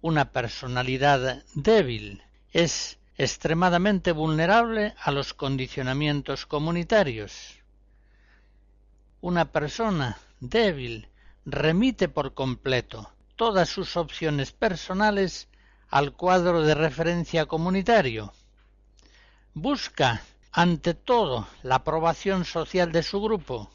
Una 0.00 0.32
personalidad 0.32 1.44
débil 1.54 2.22
es 2.50 2.98
extremadamente 3.18 4.12
vulnerable 4.12 4.94
a 4.98 5.10
los 5.10 5.34
condicionamientos 5.34 6.46
comunitarios. 6.46 7.60
Una 9.20 9.52
persona 9.52 10.16
débil 10.40 11.10
remite 11.44 12.08
por 12.08 12.32
completo 12.32 13.12
todas 13.36 13.68
sus 13.68 13.98
opciones 13.98 14.50
personales 14.50 15.48
al 15.90 16.14
cuadro 16.14 16.62
de 16.62 16.74
referencia 16.74 17.44
comunitario. 17.44 18.32
Busca, 19.52 20.22
ante 20.54 20.94
todo, 20.94 21.46
la 21.62 21.76
aprobación 21.76 22.46
social 22.46 22.90
de 22.92 23.02
su 23.02 23.20
grupo. 23.20 23.70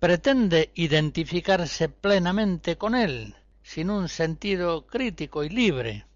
Pretende 0.00 0.72
identificarse 0.74 1.88
plenamente 1.88 2.76
con 2.76 2.96
él, 2.96 3.36
sin 3.62 3.90
un 3.90 4.08
sentido 4.08 4.86
crítico 4.86 5.44
y 5.44 5.48
libre 5.50 6.08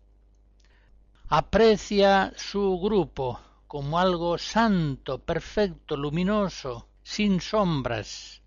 aprecia 1.35 2.31
su 2.37 2.79
grupo 2.79 3.41
como 3.67 3.99
algo 3.99 4.37
santo, 4.37 5.19
perfecto, 5.19 5.97
luminoso, 5.97 6.89
sin 7.03 7.41
sombras. 7.41 8.43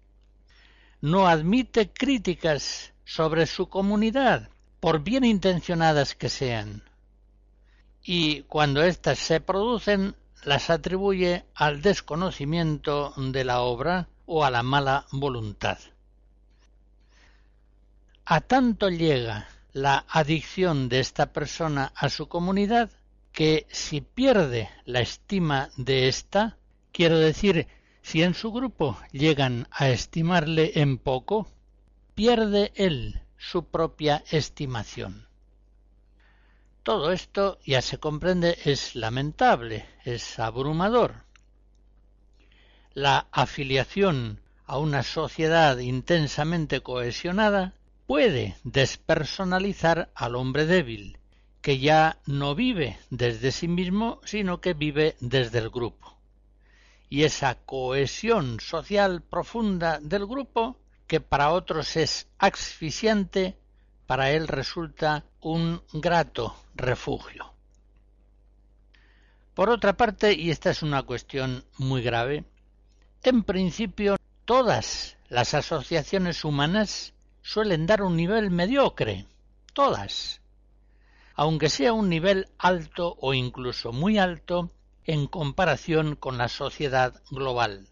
No 1.01 1.27
admite 1.27 1.91
críticas 1.91 2.93
sobre 3.03 3.47
su 3.47 3.69
comunidad, 3.69 4.51
por 4.79 4.99
bien 4.99 5.23
intencionadas 5.23 6.13
que 6.13 6.29
sean. 6.29 6.83
Y 8.03 8.43
cuando 8.43 8.83
éstas 8.83 9.17
se 9.17 9.41
producen, 9.41 10.15
las 10.45 10.69
atribuye 10.69 11.43
al 11.55 11.81
desconocimiento 11.81 13.13
de 13.17 13.43
la 13.43 13.61
obra 13.61 14.07
o 14.25 14.45
a 14.45 14.51
la 14.51 14.63
mala 14.63 15.05
voluntad. 15.11 15.79
A 18.25 18.41
tanto 18.41 18.89
llega 18.89 19.47
la 19.73 20.05
adicción 20.07 20.87
de 20.87 20.99
esta 20.99 21.33
persona 21.33 21.91
a 21.95 22.09
su 22.09 22.27
comunidad 22.27 22.91
que 23.31 23.67
si 23.69 24.01
pierde 24.01 24.69
la 24.85 25.01
estima 25.01 25.69
de 25.77 26.07
ésta, 26.07 26.57
quiero 26.91 27.19
decir, 27.19 27.67
si 28.01 28.23
en 28.23 28.33
su 28.33 28.51
grupo 28.51 28.97
llegan 29.11 29.67
a 29.71 29.89
estimarle 29.89 30.73
en 30.75 30.97
poco, 30.97 31.47
pierde 32.13 32.71
él 32.75 33.21
su 33.37 33.65
propia 33.65 34.23
estimación. 34.31 35.24
Todo 36.85 37.11
esto, 37.11 37.57
ya 37.65 37.81
se 37.81 37.97
comprende, 37.97 38.59
es 38.63 38.93
lamentable, 38.93 39.87
es 40.03 40.37
abrumador. 40.37 41.25
La 42.93 43.25
afiliación 43.31 44.39
a 44.67 44.77
una 44.77 45.01
sociedad 45.01 45.79
intensamente 45.79 46.81
cohesionada 46.81 47.73
puede 48.05 48.55
despersonalizar 48.63 50.11
al 50.13 50.35
hombre 50.35 50.67
débil, 50.67 51.17
que 51.63 51.79
ya 51.79 52.19
no 52.27 52.53
vive 52.53 52.99
desde 53.09 53.51
sí 53.51 53.67
mismo, 53.67 54.21
sino 54.23 54.61
que 54.61 54.75
vive 54.75 55.15
desde 55.19 55.57
el 55.57 55.71
grupo. 55.71 56.19
Y 57.09 57.23
esa 57.23 57.55
cohesión 57.65 58.59
social 58.59 59.23
profunda 59.23 59.97
del 59.99 60.27
grupo, 60.27 60.77
que 61.07 61.19
para 61.19 61.49
otros 61.49 61.97
es 61.97 62.27
asfixiante, 62.37 63.57
para 64.07 64.31
él 64.31 64.47
resulta 64.47 65.25
un 65.41 65.81
grato 65.93 66.55
refugio. 66.75 67.53
Por 69.53 69.69
otra 69.69 69.93
parte, 69.93 70.33
y 70.33 70.51
esta 70.51 70.69
es 70.69 70.83
una 70.83 71.03
cuestión 71.03 71.63
muy 71.77 72.01
grave, 72.01 72.43
en 73.23 73.43
principio 73.43 74.17
todas 74.43 75.17
las 75.29 75.53
asociaciones 75.53 76.43
humanas 76.43 77.13
suelen 77.41 77.87
dar 77.87 78.01
un 78.03 78.15
nivel 78.15 78.51
mediocre, 78.51 79.25
todas, 79.73 80.41
aunque 81.35 81.69
sea 81.69 81.93
un 81.93 82.09
nivel 82.09 82.49
alto 82.57 83.15
o 83.19 83.33
incluso 83.33 83.91
muy 83.91 84.17
alto 84.17 84.71
en 85.05 85.27
comparación 85.27 86.15
con 86.15 86.37
la 86.37 86.49
sociedad 86.49 87.21
global. 87.31 87.87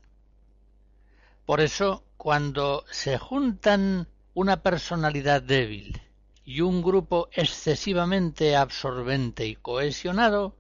Por 1.46 1.62
eso, 1.62 2.04
cuando 2.18 2.86
se 2.90 3.18
juntan 3.18 4.08
una 4.34 4.64
personalidad 4.64 5.42
débil 5.42 6.02
y 6.44 6.62
un 6.62 6.82
grupo 6.82 7.30
excesivamente 7.32 8.56
absorbente 8.56 9.46
y 9.46 9.56
cohesionado, 9.56 10.56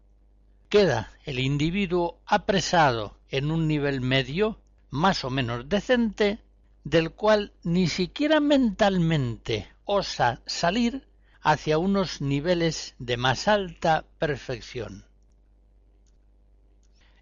queda 0.70 1.12
el 1.26 1.40
individuo 1.40 2.20
apresado 2.26 3.18
en 3.30 3.52
un 3.52 3.68
nivel 3.68 4.02
medio, 4.02 4.60
más 4.90 5.24
o 5.26 5.30
menos 5.30 5.68
decente, 5.70 6.40
del 6.84 7.12
cual 7.12 7.54
ni 7.64 7.88
siquiera 7.88 8.40
mentalmente 8.40 9.68
osa 9.86 10.42
salir 10.46 11.08
hacia 11.42 11.78
unos 11.78 12.22
niveles 12.22 12.96
de 13.00 13.18
más 13.18 13.48
alta 13.48 14.06
perfección. 14.20 15.06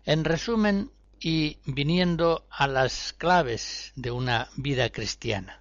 En 0.05 0.23
resumen, 0.23 0.91
y 1.19 1.59
viniendo 1.65 2.47
a 2.49 2.67
las 2.67 3.13
claves 3.13 3.93
de 3.95 4.09
una 4.11 4.49
vida 4.55 4.89
cristiana, 4.89 5.60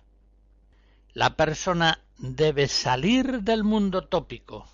la 1.15 1.37
persona 1.37 2.01
debe 2.19 2.69
salir 2.69 3.43
del 3.43 3.65
mundo 3.65 4.03
tópico, 4.03 4.69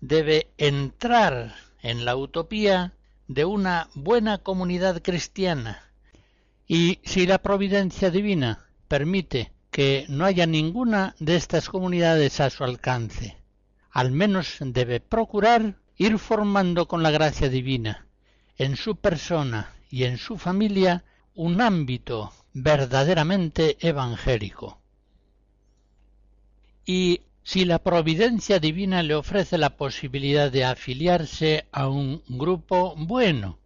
debe 0.00 0.52
entrar 0.58 1.54
en 1.82 2.04
la 2.04 2.16
utopía 2.16 2.94
de 3.28 3.44
una 3.44 3.88
buena 3.94 4.38
comunidad 4.38 5.02
cristiana, 5.02 5.90
y 6.66 7.00
si 7.04 7.26
la 7.26 7.38
providencia 7.38 8.10
divina 8.10 8.66
permite 8.88 9.52
que 9.70 10.06
no 10.08 10.24
haya 10.24 10.46
ninguna 10.46 11.14
de 11.18 11.36
estas 11.36 11.68
comunidades 11.68 12.40
a 12.40 12.50
su 12.50 12.62
alcance, 12.64 13.38
al 13.90 14.12
menos 14.12 14.56
debe 14.60 15.00
procurar 15.00 15.76
ir 15.96 16.18
formando 16.18 16.86
con 16.88 17.02
la 17.02 17.10
gracia 17.10 17.48
divina 17.48 18.06
en 18.56 18.76
su 18.76 18.96
persona 18.96 19.72
y 19.90 20.04
en 20.04 20.18
su 20.18 20.38
familia 20.38 21.04
un 21.34 21.60
ámbito 21.60 22.32
verdaderamente 22.52 23.76
evangélico. 23.80 24.81
Y 26.84 27.22
si 27.44 27.64
la 27.64 27.78
providencia 27.78 28.58
divina 28.58 29.02
le 29.02 29.14
ofrece 29.14 29.58
la 29.58 29.76
posibilidad 29.76 30.50
de 30.50 30.64
afiliarse 30.64 31.66
a 31.72 31.88
un 31.88 32.22
grupo 32.28 32.94
bueno, 32.96 33.58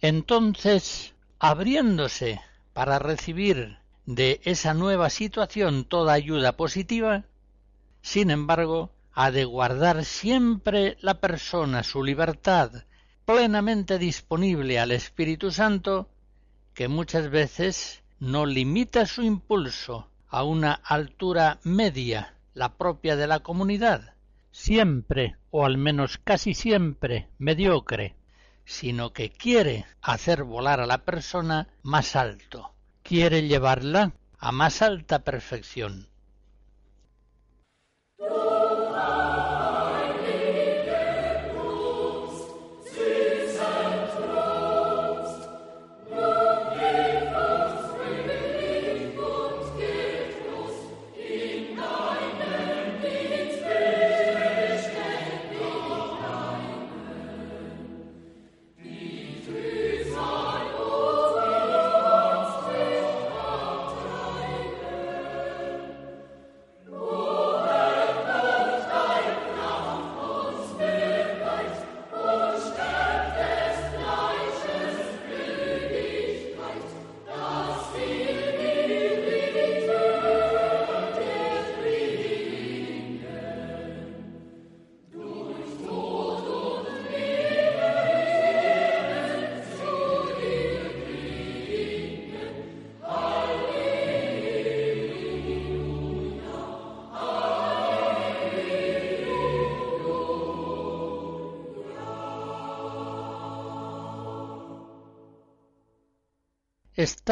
entonces 0.00 1.14
abriéndose 1.38 2.40
para 2.72 2.98
recibir 2.98 3.78
de 4.06 4.40
esa 4.44 4.74
nueva 4.74 5.10
situación 5.10 5.84
toda 5.84 6.12
ayuda 6.12 6.56
positiva, 6.56 7.24
sin 8.00 8.30
embargo, 8.30 8.90
ha 9.12 9.30
de 9.30 9.44
guardar 9.44 10.04
siempre 10.04 10.96
la 11.00 11.20
persona 11.20 11.82
su 11.82 12.02
libertad 12.02 12.84
plenamente 13.24 13.98
disponible 13.98 14.78
al 14.80 14.90
Espíritu 14.90 15.50
Santo, 15.50 16.08
que 16.74 16.88
muchas 16.88 17.30
veces 17.30 18.02
no 18.18 18.46
limita 18.46 19.06
su 19.06 19.22
impulso 19.22 20.08
a 20.28 20.44
una 20.44 20.72
altura 20.72 21.60
media, 21.62 22.34
la 22.54 22.76
propia 22.76 23.16
de 23.16 23.26
la 23.26 23.40
comunidad, 23.40 24.14
siempre, 24.50 25.36
o 25.50 25.64
al 25.64 25.78
menos 25.78 26.18
casi 26.18 26.54
siempre, 26.54 27.28
mediocre, 27.38 28.14
sino 28.64 29.12
que 29.12 29.30
quiere 29.30 29.86
hacer 30.00 30.44
volar 30.44 30.80
a 30.80 30.86
la 30.86 30.98
persona 30.98 31.68
más 31.82 32.16
alto, 32.16 32.74
quiere 33.02 33.48
llevarla 33.48 34.12
a 34.38 34.52
más 34.52 34.82
alta 34.82 35.20
perfección. 35.20 36.08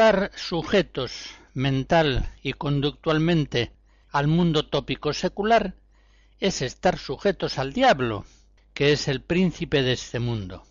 Estar 0.01 0.31
sujetos 0.35 1.29
mental 1.53 2.27
y 2.41 2.53
conductualmente 2.53 3.71
al 4.09 4.25
mundo 4.25 4.65
tópico 4.65 5.13
secular 5.13 5.75
es 6.39 6.63
estar 6.63 6.97
sujetos 6.97 7.59
al 7.59 7.71
diablo, 7.71 8.25
que 8.73 8.93
es 8.93 9.07
el 9.07 9.21
príncipe 9.21 9.83
de 9.83 9.91
este 9.91 10.17
mundo. 10.17 10.63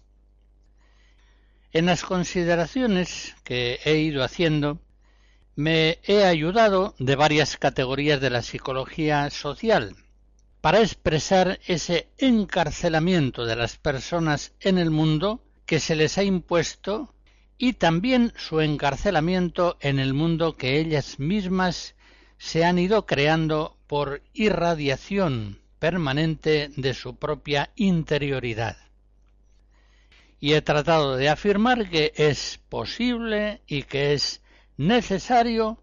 En 1.70 1.86
las 1.86 2.02
consideraciones 2.02 3.36
que 3.44 3.78
he 3.84 3.98
ido 3.98 4.24
haciendo, 4.24 4.80
me 5.54 6.00
he 6.02 6.24
ayudado 6.24 6.96
de 6.98 7.14
varias 7.14 7.56
categorías 7.56 8.20
de 8.20 8.30
la 8.30 8.42
psicología 8.42 9.30
social 9.30 9.94
para 10.60 10.80
expresar 10.80 11.60
ese 11.68 12.08
encarcelamiento 12.18 13.46
de 13.46 13.54
las 13.54 13.76
personas 13.76 14.54
en 14.58 14.76
el 14.76 14.90
mundo 14.90 15.40
que 15.66 15.78
se 15.78 15.94
les 15.94 16.18
ha 16.18 16.24
impuesto 16.24 17.14
y 17.62 17.74
también 17.74 18.32
su 18.38 18.62
encarcelamiento 18.62 19.76
en 19.80 19.98
el 19.98 20.14
mundo 20.14 20.56
que 20.56 20.80
ellas 20.80 21.18
mismas 21.18 21.94
se 22.38 22.64
han 22.64 22.78
ido 22.78 23.04
creando 23.04 23.76
por 23.86 24.22
irradiación 24.32 25.60
permanente 25.78 26.70
de 26.74 26.94
su 26.94 27.16
propia 27.16 27.70
interioridad. 27.76 28.78
Y 30.40 30.54
he 30.54 30.62
tratado 30.62 31.18
de 31.18 31.28
afirmar 31.28 31.90
que 31.90 32.14
es 32.16 32.58
posible 32.70 33.60
y 33.66 33.82
que 33.82 34.14
es 34.14 34.40
necesario 34.78 35.82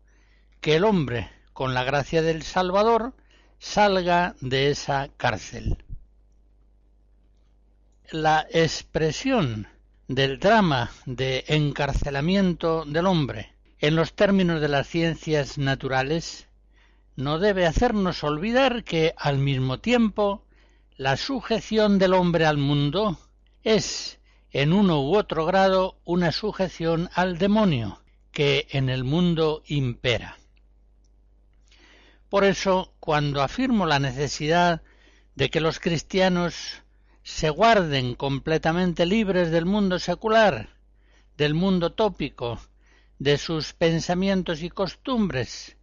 que 0.62 0.78
el 0.78 0.84
hombre, 0.84 1.30
con 1.54 1.76
la 1.76 1.84
gracia 1.84 2.24
del 2.24 2.42
Salvador, 2.42 3.14
salga 3.60 4.36
de 4.42 4.72
esa 4.72 5.10
cárcel. 5.16 5.78
La 8.10 8.48
expresión 8.50 9.68
del 10.08 10.40
drama 10.40 10.92
de 11.06 11.44
encarcelamiento 11.48 12.86
del 12.86 13.08
hombre 13.08 13.54
en 13.80 13.98
los 13.98 14.14
términos 14.14 14.62
de 14.62 14.70
las 14.70 14.88
ciencias 14.88 15.58
naturales 15.58 16.48
no 17.18 17.40
debe 17.40 17.66
hacernos 17.66 18.24
olvidar 18.24 18.86
que 18.86 19.14
al 19.18 19.38
mismo 19.38 19.80
tiempo 19.80 20.46
la 20.96 21.18
sujeción 21.18 22.00
del 22.00 22.14
hombre 22.14 22.46
al 22.46 22.58
mundo 22.58 23.20
es 23.64 24.20
en 24.52 24.72
uno 24.72 25.02
u 25.02 25.18
otro 25.18 25.46
grado 25.46 26.00
una 26.06 26.32
sujeción 26.32 27.10
al 27.14 27.38
demonio 27.38 28.02
que 28.32 28.68
en 28.70 28.90
el 28.90 29.04
mundo 29.04 29.62
impera. 29.66 30.38
Por 32.30 32.46
eso, 32.46 32.94
cuando 33.00 33.42
afirmo 33.42 33.86
la 33.86 34.00
necesidad 34.00 34.82
de 35.36 35.50
que 35.50 35.60
los 35.60 35.80
cristianos 35.80 36.82
se 37.28 37.50
guarden 37.50 38.16
completamente 38.16 39.06
libres 39.06 39.52
del 39.52 39.66
mundo 39.66 40.00
secular, 40.00 40.70
del 41.36 41.54
mundo 41.54 41.92
tópico, 41.92 42.58
de 43.20 43.38
sus 43.38 43.74
pensamientos 43.74 44.64
y 44.64 44.70
costumbres. 44.70 45.76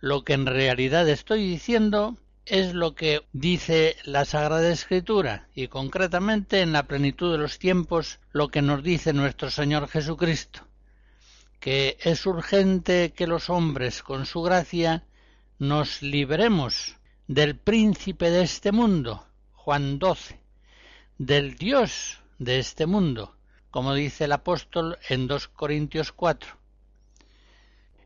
Lo 0.00 0.24
que 0.24 0.34
en 0.34 0.44
realidad 0.44 1.08
estoy 1.08 1.48
diciendo 1.48 2.18
es 2.44 2.74
lo 2.74 2.94
que 2.94 3.22
dice 3.32 3.96
la 4.04 4.26
Sagrada 4.26 4.68
Escritura 4.68 5.48
y 5.54 5.68
concretamente 5.68 6.60
en 6.60 6.72
la 6.72 6.82
plenitud 6.82 7.32
de 7.32 7.38
los 7.38 7.58
tiempos 7.58 8.20
lo 8.32 8.48
que 8.48 8.60
nos 8.60 8.82
dice 8.82 9.14
nuestro 9.14 9.50
Señor 9.50 9.88
Jesucristo, 9.88 10.68
que 11.60 11.96
es 12.02 12.26
urgente 12.26 13.14
que 13.16 13.26
los 13.26 13.48
hombres 13.48 14.02
con 14.02 14.26
su 14.26 14.42
gracia 14.42 15.02
nos 15.58 16.02
libremos 16.02 16.96
del 17.26 17.56
príncipe 17.56 18.30
de 18.30 18.42
este 18.42 18.70
mundo, 18.70 19.26
Juan 19.54 19.98
12, 19.98 20.43
del 21.18 21.54
Dios 21.56 22.18
de 22.38 22.58
este 22.58 22.86
mundo, 22.86 23.36
como 23.70 23.94
dice 23.94 24.24
el 24.24 24.32
apóstol 24.32 24.98
en 25.08 25.28
2 25.28 25.48
Corintios 25.48 26.10
4. 26.12 26.56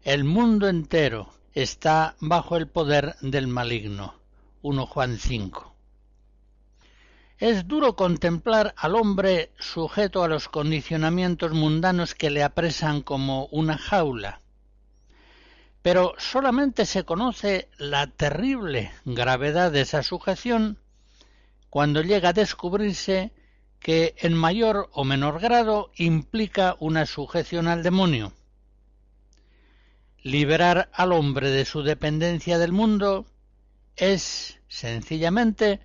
El 0.05 0.25
mundo 0.25 0.69
entero 0.69 1.33
está 1.55 2.17
bajo 2.21 2.57
el 2.57 2.69
poder 2.69 3.17
del 3.23 3.47
maligno. 3.47 4.15
1 4.61 4.87
Juan 4.87 5.19
5. 5.19 5.75
Es 7.39 7.67
duro 7.67 7.97
contemplar 7.97 8.75
al 8.77 8.95
hombre 8.95 9.53
sujeto 9.59 10.23
a 10.23 10.29
los 10.29 10.49
condicionamientos 10.49 11.53
mundanos 11.53 12.15
que 12.15 12.31
le 12.31 12.43
apresan 12.43 13.01
como 13.01 13.47
una 13.47 13.79
jaula. 13.79 14.43
Pero 15.81 16.15
solamente 16.19 16.85
se 16.85 17.05
conoce 17.05 17.71
la 17.79 18.09
terrible 18.09 18.93
gravedad 19.05 19.71
de 19.73 19.83
esa 19.83 20.03
sujeción 20.03 20.79
cuando 21.71 22.03
llega 22.03 22.31
a 22.31 22.33
descubrirse 22.33 23.33
que 23.81 24.15
en 24.19 24.35
mayor 24.35 24.89
o 24.93 25.05
menor 25.05 25.41
grado 25.41 25.91
implica 25.97 26.77
una 26.81 27.07
sujeción 27.07 27.69
al 27.69 27.83
demonio. 27.83 28.33
Liberar 30.23 30.91
al 30.93 31.13
hombre 31.13 31.51
de 31.51 31.65
su 31.65 31.83
dependencia 31.83 32.59
del 32.59 32.73
mundo 32.73 33.27
es 33.97 34.61
sencillamente 34.69 35.81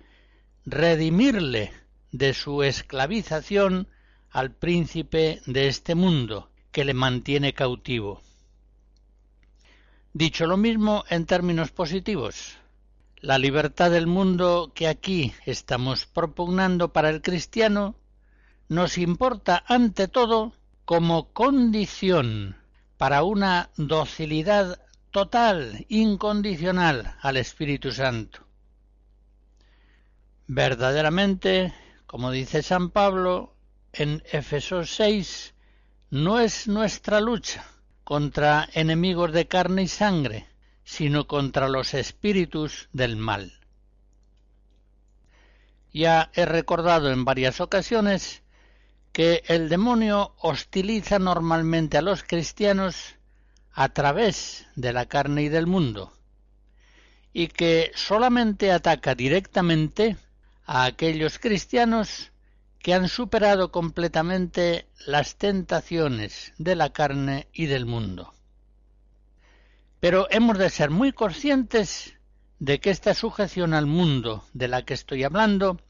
redimirle 0.66 1.72
de 2.10 2.34
su 2.34 2.62
esclavización 2.62 3.88
al 4.30 4.50
príncipe 4.50 5.40
de 5.46 5.68
este 5.68 5.94
mundo 5.94 6.50
que 6.72 6.84
le 6.84 6.94
mantiene 6.94 7.52
cautivo. 7.52 8.22
Dicho 10.12 10.46
lo 10.46 10.56
mismo 10.56 11.04
en 11.08 11.26
términos 11.26 11.70
positivos, 11.70 12.56
la 13.24 13.38
libertad 13.38 13.90
del 13.90 14.06
mundo 14.06 14.72
que 14.74 14.86
aquí 14.86 15.32
estamos 15.46 16.04
propugnando 16.04 16.92
para 16.92 17.08
el 17.08 17.22
cristiano 17.22 17.96
nos 18.68 18.98
importa 18.98 19.64
ante 19.66 20.08
todo 20.08 20.52
como 20.84 21.32
condición 21.32 22.58
para 22.98 23.22
una 23.22 23.70
docilidad 23.78 24.78
total, 25.10 25.86
incondicional 25.88 27.16
al 27.22 27.38
Espíritu 27.38 27.92
Santo. 27.92 28.40
Verdaderamente, 30.46 31.72
como 32.06 32.30
dice 32.30 32.62
San 32.62 32.90
Pablo 32.90 33.56
en 33.94 34.22
Efesos 34.32 34.94
6, 34.96 35.54
no 36.10 36.40
es 36.40 36.68
nuestra 36.68 37.22
lucha 37.22 37.64
contra 38.04 38.68
enemigos 38.74 39.32
de 39.32 39.48
carne 39.48 39.84
y 39.84 39.88
sangre, 39.88 40.46
sino 40.84 41.26
contra 41.26 41.68
los 41.68 41.94
espíritus 41.94 42.88
del 42.92 43.16
mal. 43.16 43.52
Ya 45.92 46.30
he 46.34 46.44
recordado 46.44 47.10
en 47.10 47.24
varias 47.24 47.60
ocasiones 47.60 48.42
que 49.12 49.44
el 49.46 49.68
demonio 49.68 50.34
hostiliza 50.38 51.18
normalmente 51.18 51.96
a 51.96 52.02
los 52.02 52.24
cristianos 52.24 53.14
a 53.72 53.88
través 53.90 54.66
de 54.74 54.92
la 54.92 55.06
carne 55.06 55.42
y 55.42 55.48
del 55.48 55.66
mundo, 55.66 56.12
y 57.32 57.48
que 57.48 57.92
solamente 57.94 58.72
ataca 58.72 59.14
directamente 59.14 60.16
a 60.66 60.84
aquellos 60.84 61.38
cristianos 61.38 62.32
que 62.80 62.92
han 62.92 63.08
superado 63.08 63.70
completamente 63.70 64.88
las 65.06 65.36
tentaciones 65.36 66.52
de 66.58 66.76
la 66.76 66.92
carne 66.92 67.48
y 67.52 67.66
del 67.66 67.86
mundo. 67.86 68.33
Pero 70.04 70.28
hemos 70.30 70.58
de 70.58 70.68
ser 70.68 70.90
muy 70.90 71.12
conscientes 71.12 72.18
de 72.58 72.78
que 72.78 72.90
esta 72.90 73.14
sujeción 73.14 73.72
al 73.72 73.86
mundo 73.86 74.44
de 74.52 74.68
la 74.68 74.84
que 74.84 74.92
estoy 74.92 75.24
hablando, 75.24 75.80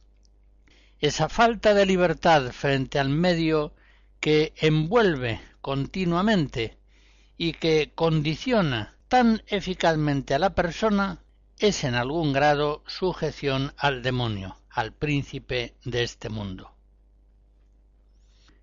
esa 1.00 1.29
falta 1.29 1.74
de 1.74 1.85
libertad 1.85 2.53
frente 2.53 3.00
al 3.00 3.09
medio 3.09 3.74
que 4.20 4.53
envuelve 4.57 5.40
continuamente 5.61 6.79
y 7.37 7.55
que 7.55 7.90
condiciona 7.92 8.94
tan 9.09 9.42
eficazmente 9.48 10.33
a 10.33 10.38
la 10.38 10.55
persona, 10.55 11.24
es 11.59 11.83
en 11.83 11.96
algún 11.96 12.33
grado 12.33 12.85
sujeción 12.87 13.72
al 13.77 14.05
demonio, 14.05 14.61
al 14.70 14.92
príncipe 14.92 15.74
de 15.85 16.05
este 16.05 16.29
mundo. 16.29 16.70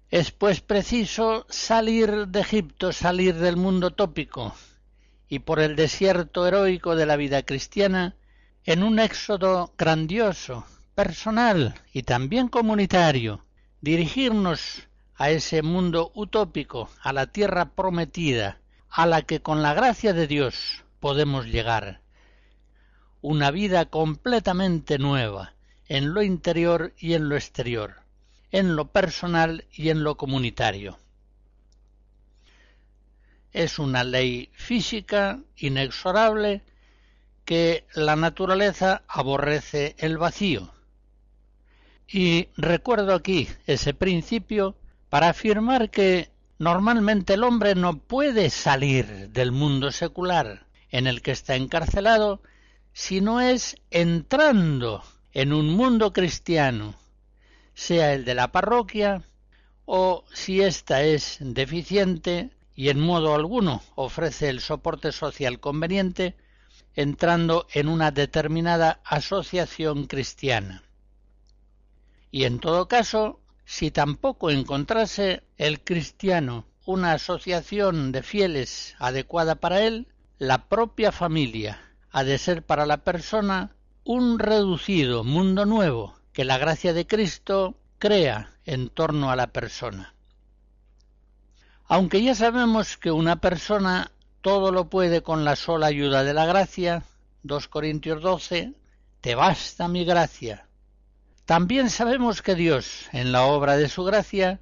Es 0.10 0.32
pues 0.32 0.62
preciso 0.62 1.46
salir 1.50 2.30
de 2.30 2.40
Egipto, 2.40 2.94
salir 2.94 3.36
del 3.36 3.58
mundo 3.58 3.92
tópico, 3.92 4.56
y 5.32 5.40
por 5.40 5.62
el 5.62 5.78
desierto 5.78 6.46
heroico 6.46 6.98
de 6.98 7.06
la 7.06 7.16
vida 7.16 7.44
cristiana, 7.44 8.16
en 8.66 8.84
un 8.84 9.00
éxodo 9.00 9.74
grandioso, 9.78 10.66
personal 10.94 11.74
y 11.94 12.04
también 12.04 12.50
comunitario, 12.50 13.46
dirigirnos 13.80 14.90
a 15.16 15.30
ese 15.30 15.62
mundo 15.62 16.12
utópico, 16.16 16.90
a 17.02 17.14
la 17.14 17.28
tierra 17.28 17.70
prometida, 17.70 18.58
a 18.90 19.06
la 19.06 19.22
que 19.22 19.42
con 19.42 19.62
la 19.62 19.74
gracia 19.74 20.12
de 20.12 20.28
Dios 20.28 20.84
podemos 21.00 21.46
llegar. 21.46 22.02
Una 23.22 23.52
vida 23.52 23.86
completamente 23.86 25.00
nueva, 25.00 25.54
en 25.88 26.14
lo 26.14 26.24
interior 26.24 26.94
y 27.00 27.14
en 27.14 27.30
lo 27.30 27.38
exterior, 27.38 28.02
en 28.52 28.76
lo 28.76 28.88
personal 28.92 29.64
y 29.72 29.92
en 29.92 30.04
lo 30.04 30.18
comunitario. 30.18 30.98
Es 33.52 33.80
una 33.80 34.04
ley 34.04 34.50
física 34.54 35.40
inexorable 35.58 36.64
que 37.46 37.86
la 37.94 38.16
naturaleza 38.16 39.04
aborrece 39.08 39.96
el 39.98 40.18
vacío. 40.18 40.74
Y 42.08 42.50
recuerdo 42.58 43.14
aquí 43.14 43.48
ese 43.66 43.94
principio 43.94 44.76
para 45.10 45.30
afirmar 45.30 45.90
que 45.90 46.30
normalmente 46.60 47.34
el 47.34 47.44
hombre 47.44 47.76
no 47.76 47.98
puede 47.98 48.50
salir 48.50 49.30
del 49.30 49.52
mundo 49.52 49.92
secular 49.92 50.68
en 50.90 51.08
el 51.08 51.22
que 51.22 51.32
está 51.32 51.56
encarcelado 51.56 52.42
si 52.94 53.22
no 53.22 53.40
es 53.40 53.78
entrando 53.90 55.04
en 55.34 55.54
un 55.54 55.70
mundo 55.70 56.12
cristiano, 56.12 56.96
sea 57.74 58.14
el 58.14 58.26
de 58.26 58.36
la 58.36 58.52
parroquia, 58.52 59.24
o 59.86 60.26
si 60.34 60.62
ésta 60.62 61.04
es 61.04 61.38
deficiente 61.40 62.52
y 62.76 62.90
en 62.90 63.00
modo 63.00 63.36
alguno 63.36 63.84
ofrece 63.96 64.50
el 64.50 64.62
soporte 64.62 65.12
social 65.12 65.60
conveniente, 65.60 66.36
entrando 66.96 67.68
en 67.74 67.88
una 67.88 68.12
determinada 68.12 69.02
asociación 69.04 70.08
cristiana. 70.08 70.84
Y 72.32 72.46
en 72.46 72.60
todo 72.60 72.88
caso, 72.88 73.40
si 73.66 73.92
tampoco 73.92 74.50
encontrase 74.50 75.44
el 75.58 75.84
cristiano 75.84 76.66
una 76.86 77.14
asociación 77.14 78.12
de 78.12 78.24
fieles 78.24 78.96
adecuada 79.00 79.56
para 79.56 79.82
él, 79.82 80.08
la 80.40 80.68
propia 80.68 81.12
familia 81.12 81.80
ha 82.10 82.24
de 82.24 82.38
ser 82.38 82.66
para 82.66 82.86
la 82.86 83.04
persona 83.04 83.76
un 84.04 84.40
reducido 84.40 85.24
mundo 85.24 85.66
nuevo 85.66 86.16
que 86.34 86.46
la 86.46 86.58
gracia 86.58 86.94
de 86.94 87.06
Cristo 87.06 87.78
crea 88.00 88.52
en 88.66 88.90
torno 88.90 89.30
a 89.30 89.36
la 89.36 89.48
persona. 89.48 90.16
Aunque 91.94 92.24
ya 92.24 92.36
sabemos 92.36 92.96
que 92.96 93.12
una 93.12 93.42
persona 93.42 94.14
todo 94.40 94.72
lo 94.72 94.90
puede 94.90 95.24
con 95.24 95.44
la 95.44 95.58
sola 95.58 95.88
ayuda 95.88 96.24
de 96.24 96.34
la 96.34 96.46
gracia, 96.46 97.04
2 97.44 97.68
Corintios 97.68 98.22
12, 98.22 98.76
te 99.20 99.36
basta 99.36 99.90
mi 99.90 100.06
gracia. 100.06 100.70
También 101.44 101.90
sabemos 101.90 102.42
que 102.42 102.56
Dios, 102.56 103.10
en 103.12 103.34
la 103.34 103.44
obra 103.44 103.76
de 103.76 103.90
su 103.90 104.06
gracia, 104.06 104.62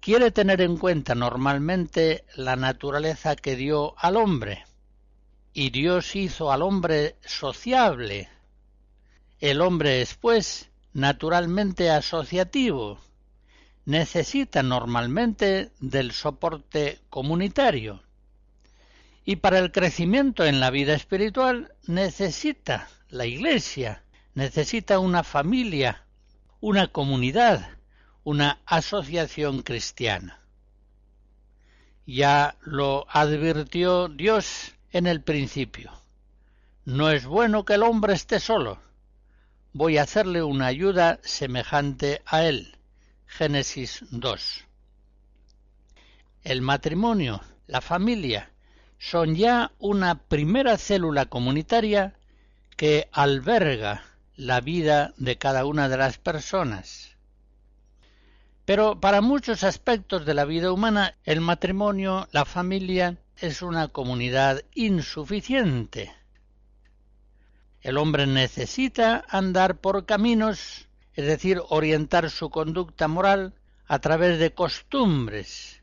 quiere 0.00 0.30
tener 0.30 0.62
en 0.62 0.78
cuenta 0.78 1.14
normalmente 1.14 2.24
la 2.34 2.56
naturaleza 2.56 3.36
que 3.36 3.54
dio 3.54 3.94
al 3.98 4.16
hombre. 4.16 4.64
Y 5.52 5.68
Dios 5.68 6.16
hizo 6.16 6.50
al 6.50 6.62
hombre 6.62 7.16
sociable, 7.26 8.30
el 9.38 9.60
hombre 9.60 10.00
es, 10.00 10.14
pues, 10.14 10.70
naturalmente 10.94 11.90
asociativo. 11.90 12.98
Necesita 13.88 14.62
normalmente 14.62 15.72
del 15.80 16.12
soporte 16.12 17.00
comunitario. 17.08 18.02
Y 19.24 19.36
para 19.36 19.58
el 19.58 19.72
crecimiento 19.72 20.44
en 20.44 20.60
la 20.60 20.68
vida 20.68 20.92
espiritual 20.92 21.72
necesita 21.86 22.90
la 23.08 23.24
Iglesia, 23.24 24.04
necesita 24.34 24.98
una 24.98 25.24
familia, 25.24 26.04
una 26.60 26.88
comunidad, 26.88 27.70
una 28.24 28.60
asociación 28.66 29.62
cristiana. 29.62 30.38
Ya 32.04 32.56
lo 32.60 33.06
advirtió 33.08 34.08
Dios 34.08 34.74
en 34.92 35.06
el 35.06 35.22
principio. 35.22 35.90
No 36.84 37.08
es 37.08 37.24
bueno 37.24 37.64
que 37.64 37.72
el 37.72 37.82
hombre 37.82 38.12
esté 38.12 38.38
solo 38.38 38.78
voy 39.72 39.98
a 39.98 40.02
hacerle 40.02 40.42
una 40.42 40.66
ayuda 40.66 41.20
semejante 41.22 42.22
a 42.26 42.44
él. 42.44 42.77
Génesis 43.28 44.04
2. 44.10 44.64
El 46.42 46.62
matrimonio, 46.62 47.40
la 47.66 47.80
familia, 47.80 48.50
son 48.98 49.36
ya 49.36 49.70
una 49.78 50.18
primera 50.18 50.76
célula 50.76 51.26
comunitaria 51.26 52.14
que 52.76 53.08
alberga 53.12 54.02
la 54.34 54.60
vida 54.60 55.14
de 55.18 55.36
cada 55.36 55.66
una 55.66 55.88
de 55.88 55.98
las 55.98 56.18
personas. 56.18 57.16
Pero 58.64 58.98
para 58.98 59.20
muchos 59.20 59.62
aspectos 59.62 60.24
de 60.26 60.34
la 60.34 60.44
vida 60.44 60.72
humana, 60.72 61.14
el 61.24 61.40
matrimonio, 61.40 62.28
la 62.32 62.44
familia, 62.44 63.18
es 63.36 63.62
una 63.62 63.88
comunidad 63.88 64.62
insuficiente. 64.74 66.12
El 67.80 67.98
hombre 67.98 68.26
necesita 68.26 69.24
andar 69.28 69.76
por 69.76 70.06
caminos, 70.06 70.87
es 71.18 71.26
decir, 71.26 71.60
orientar 71.70 72.30
su 72.30 72.48
conducta 72.48 73.08
moral 73.08 73.52
a 73.88 73.98
través 73.98 74.38
de 74.38 74.54
costumbres, 74.54 75.82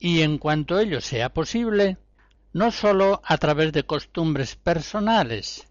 y 0.00 0.22
en 0.22 0.38
cuanto 0.38 0.80
ello 0.80 1.00
sea 1.00 1.32
posible, 1.32 1.96
no 2.52 2.72
sólo 2.72 3.22
a 3.24 3.38
través 3.38 3.72
de 3.72 3.84
costumbres 3.84 4.56
personales, 4.56 5.68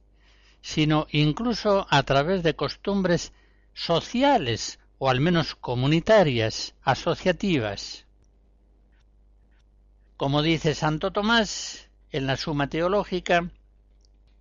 sino 0.61 1.05
incluso 1.11 1.85
a 1.89 2.01
través 2.03 2.43
de 2.43 2.55
costumbres 2.55 3.33
sociales 3.73 4.79
o 4.99 5.09
al 5.09 5.19
menos 5.19 5.53
comunitarias, 5.53 6.73
asociativas. 6.81 8.05
Como 10.15 10.41
dice 10.41 10.73
Santo 10.73 11.11
Tomás 11.11 11.89
en 12.11 12.25
la 12.25 12.37
Suma 12.37 12.69
Teológica, 12.69 13.51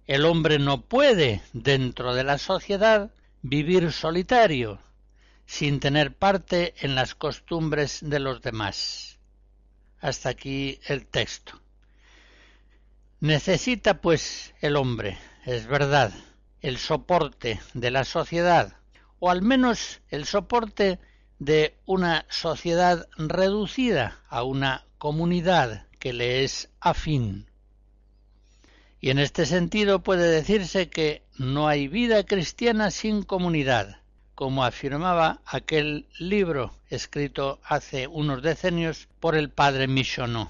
el 0.07 0.25
hombre 0.25 0.61
no 0.61 0.83
puede, 0.83 1.43
dentro 1.53 2.15
de 2.15 2.23
la 2.23 2.39
sociedad, 2.39 3.11
vivir 3.49 3.93
solitario, 3.93 4.81
sin 5.47 5.79
tener 5.79 6.17
parte 6.17 6.75
en 6.81 6.97
las 6.97 7.15
costumbres 7.15 8.01
de 8.03 8.19
los 8.19 8.43
demás. 8.43 9.21
Hasta 10.01 10.31
aquí 10.31 10.81
el 10.89 11.07
texto. 11.07 11.61
Necesita, 13.21 14.01
pues, 14.01 14.53
el 14.61 14.75
hombre, 14.75 15.17
es 15.45 15.69
verdad, 15.69 16.13
el 16.61 16.77
soporte 16.79 17.61
de 17.73 17.93
la 17.93 18.05
sociedad, 18.05 18.79
o 19.21 19.31
al 19.31 19.43
menos 19.43 20.01
el 20.09 20.27
soporte 20.27 20.99
de 21.39 21.79
una 21.87 22.27
sociedad 22.29 23.09
reducida 23.17 24.25
a 24.29 24.43
una 24.43 24.87
comunidad 24.99 25.87
que 26.01 26.13
le 26.13 26.43
es 26.43 26.69
afín. 26.81 27.49
Y 29.07 29.11
en 29.11 29.21
este 29.21 29.47
sentido 29.47 30.03
puede 30.03 30.29
decirse 30.29 30.89
que 30.89 31.23
no 31.39 31.69
hay 31.69 31.87
vida 31.87 32.25
cristiana 32.25 32.91
sin 32.91 33.23
comunidad, 33.23 34.01
como 34.35 34.65
afirmaba 34.65 35.43
aquel 35.47 36.09
libro 36.19 36.75
escrito 36.91 37.61
hace 37.63 38.09
unos 38.09 38.43
decenios 38.43 39.07
por 39.21 39.37
el 39.37 39.49
padre 39.49 39.87
Michonneau. 39.87 40.49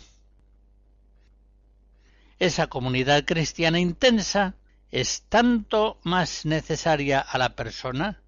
Esa 2.38 2.68
comunidad 2.68 3.26
cristiana 3.26 3.78
intensa 3.78 4.54
es 4.90 5.24
tanto 5.28 5.98
más 6.02 6.46
necesaria 6.46 7.20
a 7.20 7.36
la 7.36 7.56
persona 7.56 8.22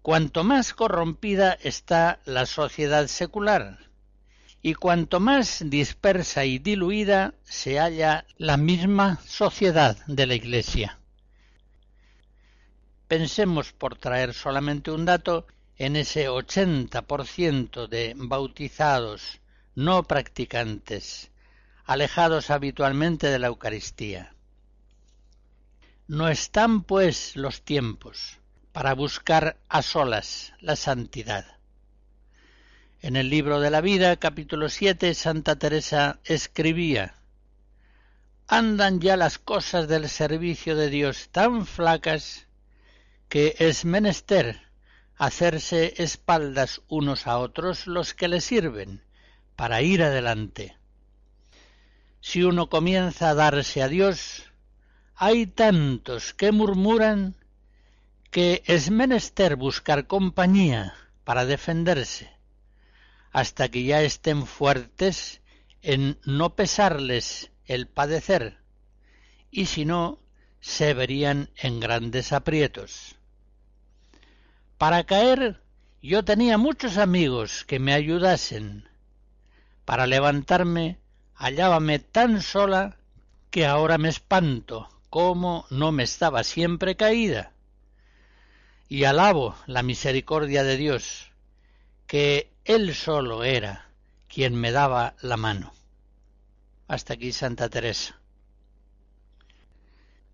cuanto 0.00 0.42
más 0.42 0.72
corrompida 0.72 1.52
está 1.52 2.20
la 2.24 2.46
sociedad 2.46 3.08
secular 3.08 3.85
y 4.62 4.74
cuanto 4.74 5.20
más 5.20 5.62
dispersa 5.66 6.44
y 6.44 6.58
diluida 6.58 7.34
se 7.44 7.78
halla 7.78 8.26
la 8.36 8.56
misma 8.56 9.20
sociedad 9.26 9.96
de 10.06 10.26
la 10.26 10.34
Iglesia. 10.34 10.98
Pensemos, 13.08 13.72
por 13.72 13.96
traer 13.96 14.34
solamente 14.34 14.90
un 14.90 15.04
dato, 15.04 15.46
en 15.78 15.94
ese 15.94 16.28
80% 16.28 17.86
de 17.86 18.14
bautizados 18.16 19.40
no 19.74 20.02
practicantes, 20.04 21.30
alejados 21.84 22.50
habitualmente 22.50 23.28
de 23.28 23.38
la 23.38 23.48
Eucaristía. 23.48 24.34
No 26.08 26.28
están, 26.28 26.82
pues, 26.82 27.36
los 27.36 27.62
tiempos 27.62 28.38
para 28.72 28.94
buscar 28.94 29.58
a 29.68 29.82
solas 29.82 30.52
la 30.60 30.76
santidad. 30.76 31.55
En 33.06 33.14
el 33.14 33.30
libro 33.30 33.60
de 33.60 33.70
la 33.70 33.80
vida, 33.80 34.16
capítulo 34.16 34.68
7, 34.68 35.14
Santa 35.14 35.54
Teresa 35.54 36.18
escribía 36.24 37.14
Andan 38.48 38.98
ya 39.00 39.16
las 39.16 39.38
cosas 39.38 39.86
del 39.86 40.08
servicio 40.08 40.74
de 40.74 40.90
Dios 40.90 41.28
tan 41.30 41.66
flacas 41.66 42.48
que 43.28 43.54
es 43.60 43.84
menester 43.84 44.60
hacerse 45.14 45.94
espaldas 46.02 46.82
unos 46.88 47.28
a 47.28 47.38
otros 47.38 47.86
los 47.86 48.12
que 48.12 48.26
le 48.26 48.40
sirven 48.40 49.04
para 49.54 49.82
ir 49.82 50.02
adelante. 50.02 50.76
Si 52.20 52.42
uno 52.42 52.68
comienza 52.68 53.30
a 53.30 53.34
darse 53.34 53.84
a 53.84 53.88
Dios, 53.88 54.50
hay 55.14 55.46
tantos 55.46 56.34
que 56.34 56.50
murmuran 56.50 57.36
que 58.32 58.64
es 58.66 58.90
menester 58.90 59.54
buscar 59.54 60.08
compañía 60.08 60.92
para 61.22 61.46
defenderse 61.46 62.35
hasta 63.36 63.68
que 63.68 63.84
ya 63.84 64.00
estén 64.00 64.46
fuertes 64.46 65.42
en 65.82 66.18
no 66.24 66.56
pesarles 66.56 67.50
el 67.66 67.86
padecer, 67.86 68.56
y 69.50 69.66
si 69.66 69.84
no, 69.84 70.18
se 70.60 70.94
verían 70.94 71.50
en 71.54 71.78
grandes 71.78 72.32
aprietos. 72.32 73.16
Para 74.78 75.04
caer 75.04 75.60
yo 76.00 76.24
tenía 76.24 76.56
muchos 76.56 76.96
amigos 76.96 77.66
que 77.66 77.78
me 77.78 77.92
ayudasen. 77.92 78.88
Para 79.84 80.06
levantarme 80.06 80.98
hallábame 81.34 81.98
tan 81.98 82.40
sola 82.40 82.96
que 83.50 83.66
ahora 83.66 83.98
me 83.98 84.08
espanto 84.08 84.88
cómo 85.10 85.66
no 85.68 85.92
me 85.92 86.04
estaba 86.04 86.42
siempre 86.42 86.96
caída. 86.96 87.52
Y 88.88 89.04
alabo 89.04 89.56
la 89.66 89.82
misericordia 89.82 90.64
de 90.64 90.78
Dios, 90.78 91.32
que 92.06 92.55
él 92.66 92.94
solo 92.94 93.44
era 93.44 93.88
quien 94.28 94.56
me 94.56 94.72
daba 94.72 95.14
la 95.20 95.36
mano. 95.36 95.72
Hasta 96.88 97.14
aquí 97.14 97.32
Santa 97.32 97.68
Teresa. 97.68 98.18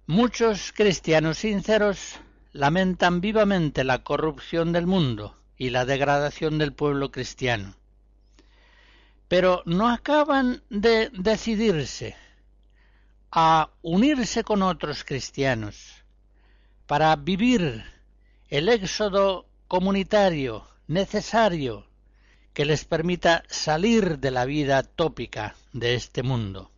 Muchos 0.06 0.72
cristianos 0.72 1.38
sinceros 1.38 2.20
lamentan 2.52 3.20
vivamente 3.20 3.84
la 3.84 4.02
corrupción 4.02 4.72
del 4.72 4.86
mundo 4.86 5.36
y 5.58 5.70
la 5.70 5.84
degradación 5.84 6.56
del 6.56 6.72
pueblo 6.72 7.10
cristiano, 7.10 7.76
pero 9.28 9.62
no 9.66 9.88
acaban 9.90 10.62
de 10.70 11.10
decidirse 11.10 12.16
a 13.30 13.70
unirse 13.82 14.42
con 14.42 14.62
otros 14.62 15.04
cristianos 15.04 16.02
para 16.86 17.14
vivir 17.16 17.84
el 18.48 18.70
éxodo 18.70 19.46
comunitario 19.68 20.66
necesario 20.86 21.91
que 22.52 22.64
les 22.64 22.84
permita 22.84 23.42
salir 23.48 24.18
de 24.18 24.30
la 24.30 24.44
vida 24.44 24.82
tópica 24.82 25.56
de 25.72 25.94
este 25.94 26.22
mundo. 26.22 26.70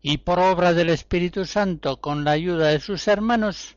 Y 0.00 0.18
por 0.18 0.38
obra 0.38 0.72
del 0.72 0.88
Espíritu 0.90 1.44
Santo, 1.44 2.00
con 2.00 2.24
la 2.24 2.32
ayuda 2.32 2.68
de 2.68 2.80
sus 2.80 3.08
hermanos, 3.08 3.76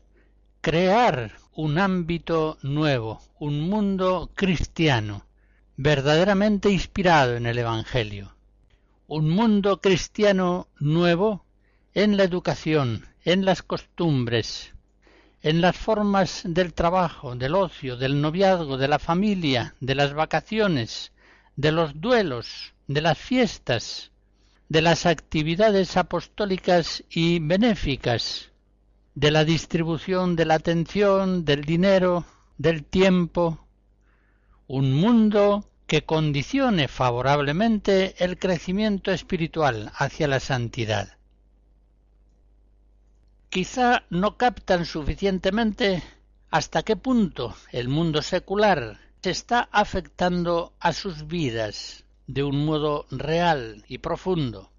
crear 0.60 1.32
un 1.52 1.78
ámbito 1.78 2.58
nuevo, 2.62 3.20
un 3.38 3.68
mundo 3.68 4.30
cristiano, 4.34 5.26
verdaderamente 5.76 6.70
inspirado 6.70 7.36
en 7.36 7.46
el 7.46 7.58
Evangelio. 7.58 8.34
Un 9.06 9.28
mundo 9.30 9.80
cristiano 9.80 10.68
nuevo 10.78 11.44
en 11.94 12.16
la 12.16 12.24
educación, 12.24 13.06
en 13.24 13.44
las 13.44 13.62
costumbres, 13.62 14.74
en 15.42 15.60
las 15.60 15.76
formas 15.76 16.42
del 16.44 16.74
trabajo, 16.74 17.34
del 17.34 17.54
ocio, 17.54 17.96
del 17.96 18.20
noviazgo, 18.20 18.76
de 18.76 18.88
la 18.88 18.98
familia, 18.98 19.74
de 19.80 19.94
las 19.94 20.12
vacaciones, 20.12 21.12
de 21.56 21.72
los 21.72 22.00
duelos, 22.00 22.74
de 22.86 23.00
las 23.00 23.18
fiestas, 23.18 24.10
de 24.68 24.82
las 24.82 25.06
actividades 25.06 25.96
apostólicas 25.96 27.04
y 27.08 27.38
benéficas, 27.38 28.50
de 29.14 29.30
la 29.30 29.44
distribución 29.44 30.36
de 30.36 30.44
la 30.44 30.54
atención, 30.54 31.44
del 31.44 31.64
dinero, 31.64 32.24
del 32.58 32.84
tiempo, 32.84 33.66
un 34.66 34.92
mundo 34.92 35.64
que 35.86 36.02
condicione 36.02 36.86
favorablemente 36.86 38.14
el 38.22 38.38
crecimiento 38.38 39.10
espiritual 39.10 39.90
hacia 39.96 40.28
la 40.28 40.38
santidad 40.38 41.19
quizá 43.50 44.04
no 44.10 44.36
captan 44.36 44.86
suficientemente 44.86 46.04
hasta 46.52 46.84
qué 46.84 46.94
punto 46.94 47.56
el 47.72 47.88
mundo 47.88 48.22
secular 48.22 49.00
se 49.22 49.30
está 49.30 49.68
afectando 49.72 50.72
a 50.78 50.92
sus 50.92 51.26
vidas 51.26 52.04
de 52.28 52.44
un 52.44 52.64
modo 52.64 53.06
real 53.10 53.84
y 53.88 53.98
profundo. 53.98 54.70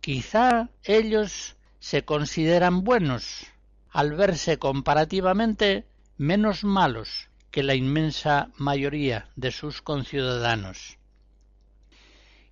Quizá 0.00 0.68
ellos 0.82 1.56
se 1.78 2.04
consideran 2.04 2.82
buenos 2.82 3.46
al 3.90 4.14
verse 4.14 4.58
comparativamente 4.58 5.86
menos 6.18 6.64
malos 6.64 7.28
que 7.52 7.62
la 7.62 7.76
inmensa 7.76 8.50
mayoría 8.56 9.28
de 9.36 9.52
sus 9.52 9.80
conciudadanos. 9.80 10.98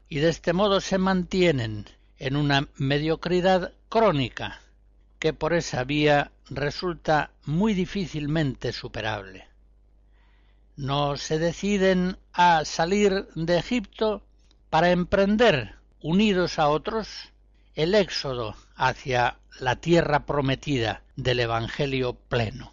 Y 0.08 0.20
de 0.20 0.28
este 0.28 0.52
modo 0.52 0.80
se 0.80 0.98
mantienen 0.98 1.86
en 2.24 2.36
una 2.36 2.68
mediocridad 2.78 3.74
crónica 3.90 4.62
que 5.18 5.34
por 5.34 5.52
esa 5.52 5.84
vía 5.84 6.32
resulta 6.48 7.32
muy 7.44 7.74
difícilmente 7.74 8.72
superable. 8.72 9.46
No 10.74 11.18
se 11.18 11.38
deciden 11.38 12.16
a 12.32 12.64
salir 12.64 13.28
de 13.34 13.58
Egipto 13.58 14.22
para 14.70 14.90
emprender, 14.90 15.74
unidos 16.00 16.58
a 16.58 16.68
otros, 16.68 17.08
el 17.74 17.94
éxodo 17.94 18.56
hacia 18.74 19.36
la 19.60 19.76
tierra 19.76 20.24
prometida 20.24 21.02
del 21.16 21.40
Evangelio 21.40 22.14
pleno. 22.14 22.72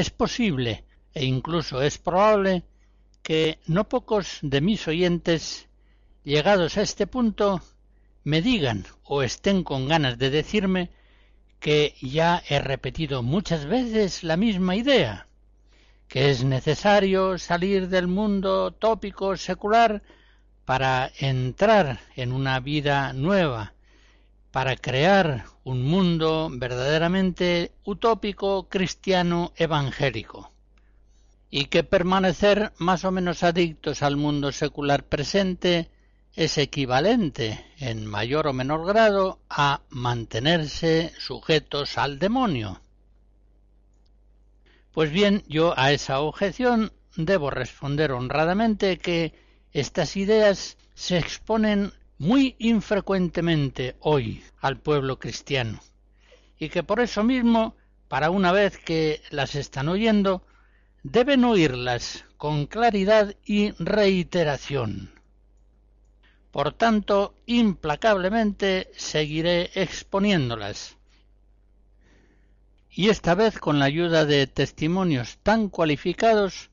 Es 0.00 0.10
posible 0.10 0.84
e 1.14 1.24
incluso 1.24 1.82
es 1.82 1.98
probable 1.98 2.64
que 3.22 3.58
no 3.66 3.88
pocos 3.88 4.38
de 4.42 4.60
mis 4.60 4.88
oyentes, 4.88 5.68
llegados 6.24 6.76
a 6.78 6.82
este 6.82 7.06
punto, 7.06 7.60
me 8.24 8.42
digan 8.42 8.86
o 9.04 9.22
estén 9.22 9.62
con 9.62 9.88
ganas 9.88 10.18
de 10.18 10.30
decirme 10.30 10.90
que 11.58 11.94
ya 12.00 12.42
he 12.48 12.58
repetido 12.58 13.22
muchas 13.22 13.66
veces 13.66 14.24
la 14.24 14.36
misma 14.36 14.76
idea, 14.76 15.26
que 16.08 16.30
es 16.30 16.44
necesario 16.44 17.38
salir 17.38 17.88
del 17.88 18.08
mundo 18.08 18.72
tópico 18.72 19.36
secular 19.36 20.02
para 20.64 21.10
entrar 21.18 22.00
en 22.16 22.32
una 22.32 22.60
vida 22.60 23.12
nueva, 23.12 23.74
para 24.50 24.76
crear 24.76 25.44
un 25.70 25.84
mundo 25.84 26.48
verdaderamente 26.50 27.70
utópico 27.84 28.68
cristiano 28.68 29.52
evangélico 29.54 30.50
y 31.48 31.66
que 31.66 31.84
permanecer 31.84 32.72
más 32.78 33.04
o 33.04 33.12
menos 33.12 33.44
adictos 33.44 34.02
al 34.02 34.16
mundo 34.16 34.50
secular 34.50 35.04
presente 35.04 35.88
es 36.34 36.58
equivalente, 36.58 37.64
en 37.78 38.04
mayor 38.04 38.48
o 38.48 38.52
menor 38.52 38.84
grado, 38.84 39.38
a 39.48 39.82
mantenerse 39.90 41.12
sujetos 41.18 41.98
al 41.98 42.18
demonio. 42.18 42.80
Pues 44.90 45.12
bien, 45.12 45.44
yo 45.46 45.78
a 45.78 45.92
esa 45.92 46.18
objeción 46.18 46.92
debo 47.14 47.48
responder 47.50 48.10
honradamente 48.10 48.98
que 48.98 49.34
estas 49.72 50.16
ideas 50.16 50.78
se 50.94 51.16
exponen 51.16 51.92
muy 52.20 52.54
infrecuentemente 52.58 53.96
hoy 54.00 54.44
al 54.60 54.78
pueblo 54.78 55.18
cristiano 55.18 55.80
y 56.58 56.68
que 56.68 56.82
por 56.82 57.00
eso 57.00 57.24
mismo, 57.24 57.76
para 58.08 58.28
una 58.28 58.52
vez 58.52 58.76
que 58.76 59.22
las 59.30 59.54
están 59.54 59.88
oyendo, 59.88 60.42
deben 61.02 61.44
oírlas 61.44 62.26
con 62.36 62.66
claridad 62.66 63.34
y 63.46 63.70
reiteración. 63.82 65.10
Por 66.50 66.74
tanto, 66.74 67.36
implacablemente 67.46 68.90
seguiré 68.94 69.70
exponiéndolas. 69.74 70.98
Y 72.90 73.08
esta 73.08 73.34
vez 73.34 73.58
con 73.58 73.78
la 73.78 73.86
ayuda 73.86 74.26
de 74.26 74.46
testimonios 74.46 75.38
tan 75.42 75.70
cualificados 75.70 76.68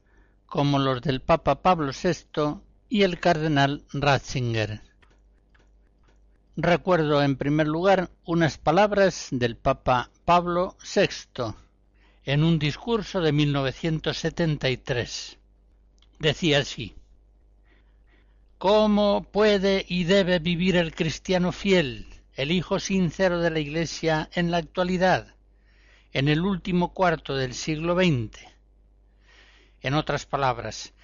como 0.45 0.77
los 0.77 1.01
del 1.01 1.21
Papa 1.21 1.61
Pablo 1.61 1.93
VI 1.93 2.59
y 2.89 3.03
el 3.03 3.21
cardenal 3.21 3.85
Ratzinger. 3.93 4.86
Recuerdo 6.59 7.21
en 7.21 7.35
primer 7.35 7.67
lugar 7.67 8.09
unas 8.25 8.57
palabras 8.57 9.27
del 9.29 9.57
Papa 9.57 10.09
Pablo 10.25 10.75
VI 10.81 11.53
en 12.25 12.43
un 12.43 12.57
discurso 12.57 13.21
de 13.21 13.31
1973. 13.31 15.37
Decía 16.17 16.57
así, 16.57 16.95
¿Cómo 18.57 19.27
puede 19.31 19.85
y 19.87 20.05
debe 20.05 20.39
vivir 20.39 20.77
el 20.77 20.95
cristiano 20.95 21.51
fiel, 21.51 22.07
el 22.33 22.51
hijo 22.51 22.79
sincero 22.79 23.39
de 23.39 23.51
la 23.51 23.59
Iglesia 23.59 24.27
en 24.33 24.49
la 24.49 24.57
actualidad, 24.57 25.35
en 26.11 26.27
el 26.27 26.41
último 26.41 26.91
cuarto 26.91 27.35
del 27.35 27.53
siglo 27.53 27.93
XX? 27.93 28.31
En 29.81 29.93
otras 29.93 30.25
palabras, 30.25 30.95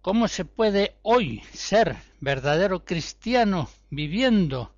¿cómo 0.00 0.26
se 0.26 0.46
puede 0.46 0.96
hoy 1.02 1.42
ser 1.52 1.96
verdadero 2.20 2.86
cristiano 2.86 3.68
viviendo 3.90 4.72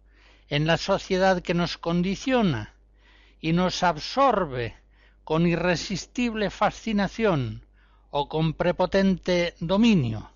en 0.48 0.66
la 0.66 0.76
sociedad 0.76 1.42
que 1.42 1.54
nos 1.54 1.78
condiciona 1.78 2.74
y 3.40 3.52
nos 3.52 3.82
absorbe 3.82 4.74
con 5.24 5.46
irresistible 5.46 6.50
fascinación 6.50 7.64
o 8.10 8.28
con 8.28 8.54
prepotente 8.54 9.54
dominio. 9.60 10.30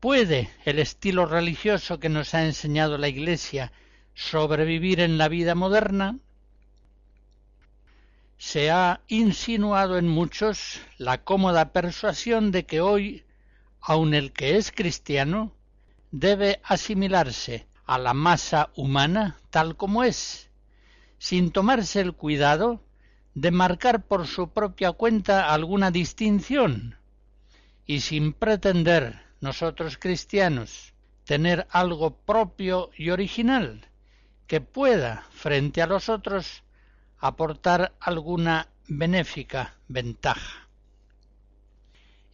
¿Puede 0.00 0.50
el 0.64 0.78
estilo 0.78 1.26
religioso 1.26 2.00
que 2.00 2.08
nos 2.08 2.34
ha 2.34 2.44
enseñado 2.44 2.98
la 2.98 3.08
Iglesia 3.08 3.72
sobrevivir 4.14 5.00
en 5.00 5.18
la 5.18 5.28
vida 5.28 5.54
moderna? 5.54 6.18
Se 8.38 8.70
ha 8.70 9.00
insinuado 9.06 9.98
en 9.98 10.08
muchos 10.08 10.80
la 10.98 11.22
cómoda 11.22 11.72
persuasión 11.72 12.50
de 12.50 12.66
que 12.66 12.80
hoy, 12.80 13.24
aun 13.80 14.14
el 14.14 14.32
que 14.32 14.56
es 14.56 14.72
cristiano, 14.72 15.52
debe 16.10 16.60
asimilarse 16.64 17.66
a 17.86 17.98
la 17.98 18.14
masa 18.14 18.70
humana 18.76 19.38
tal 19.50 19.76
como 19.76 20.04
es, 20.04 20.50
sin 21.18 21.50
tomarse 21.50 22.00
el 22.00 22.14
cuidado 22.14 22.82
de 23.34 23.50
marcar 23.50 24.06
por 24.06 24.26
su 24.26 24.50
propia 24.50 24.92
cuenta 24.92 25.52
alguna 25.52 25.90
distinción 25.90 26.96
y 27.86 28.00
sin 28.00 28.32
pretender 28.32 29.22
nosotros 29.40 29.98
cristianos 29.98 30.92
tener 31.24 31.66
algo 31.70 32.16
propio 32.16 32.90
y 32.96 33.10
original 33.10 33.88
que 34.46 34.60
pueda 34.60 35.26
frente 35.30 35.82
a 35.82 35.86
los 35.86 36.08
otros 36.08 36.62
aportar 37.18 37.94
alguna 38.00 38.68
benéfica 38.88 39.76
ventaja. 39.88 40.68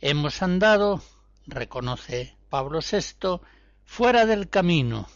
Hemos 0.01 0.43
andado, 0.43 1.03
reconoce 1.47 2.37
Pablo 2.49 2.81
VI, 2.81 3.41
fuera 3.85 4.27
del 4.27 4.49
camino, 4.49 5.09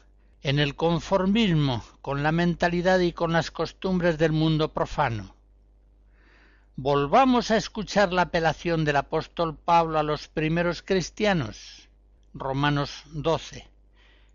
en 0.42 0.58
el 0.58 0.74
conformismo 0.74 1.84
con 2.00 2.22
la 2.22 2.32
mentalidad 2.32 2.98
y 3.00 3.12
con 3.12 3.32
las 3.32 3.50
costumbres 3.50 4.18
del 4.18 4.32
mundo 4.32 4.72
profano 4.72 5.34
Volvamos 6.76 7.50
a 7.50 7.58
escuchar 7.58 8.14
la 8.14 8.22
apelación 8.22 8.86
del 8.86 8.96
apóstol 8.96 9.54
Pablo 9.56 9.98
a 9.98 10.02
los 10.02 10.28
primeros 10.28 10.82
cristianos. 10.82 11.90
Romanos 12.32 13.04
12. 13.12 13.68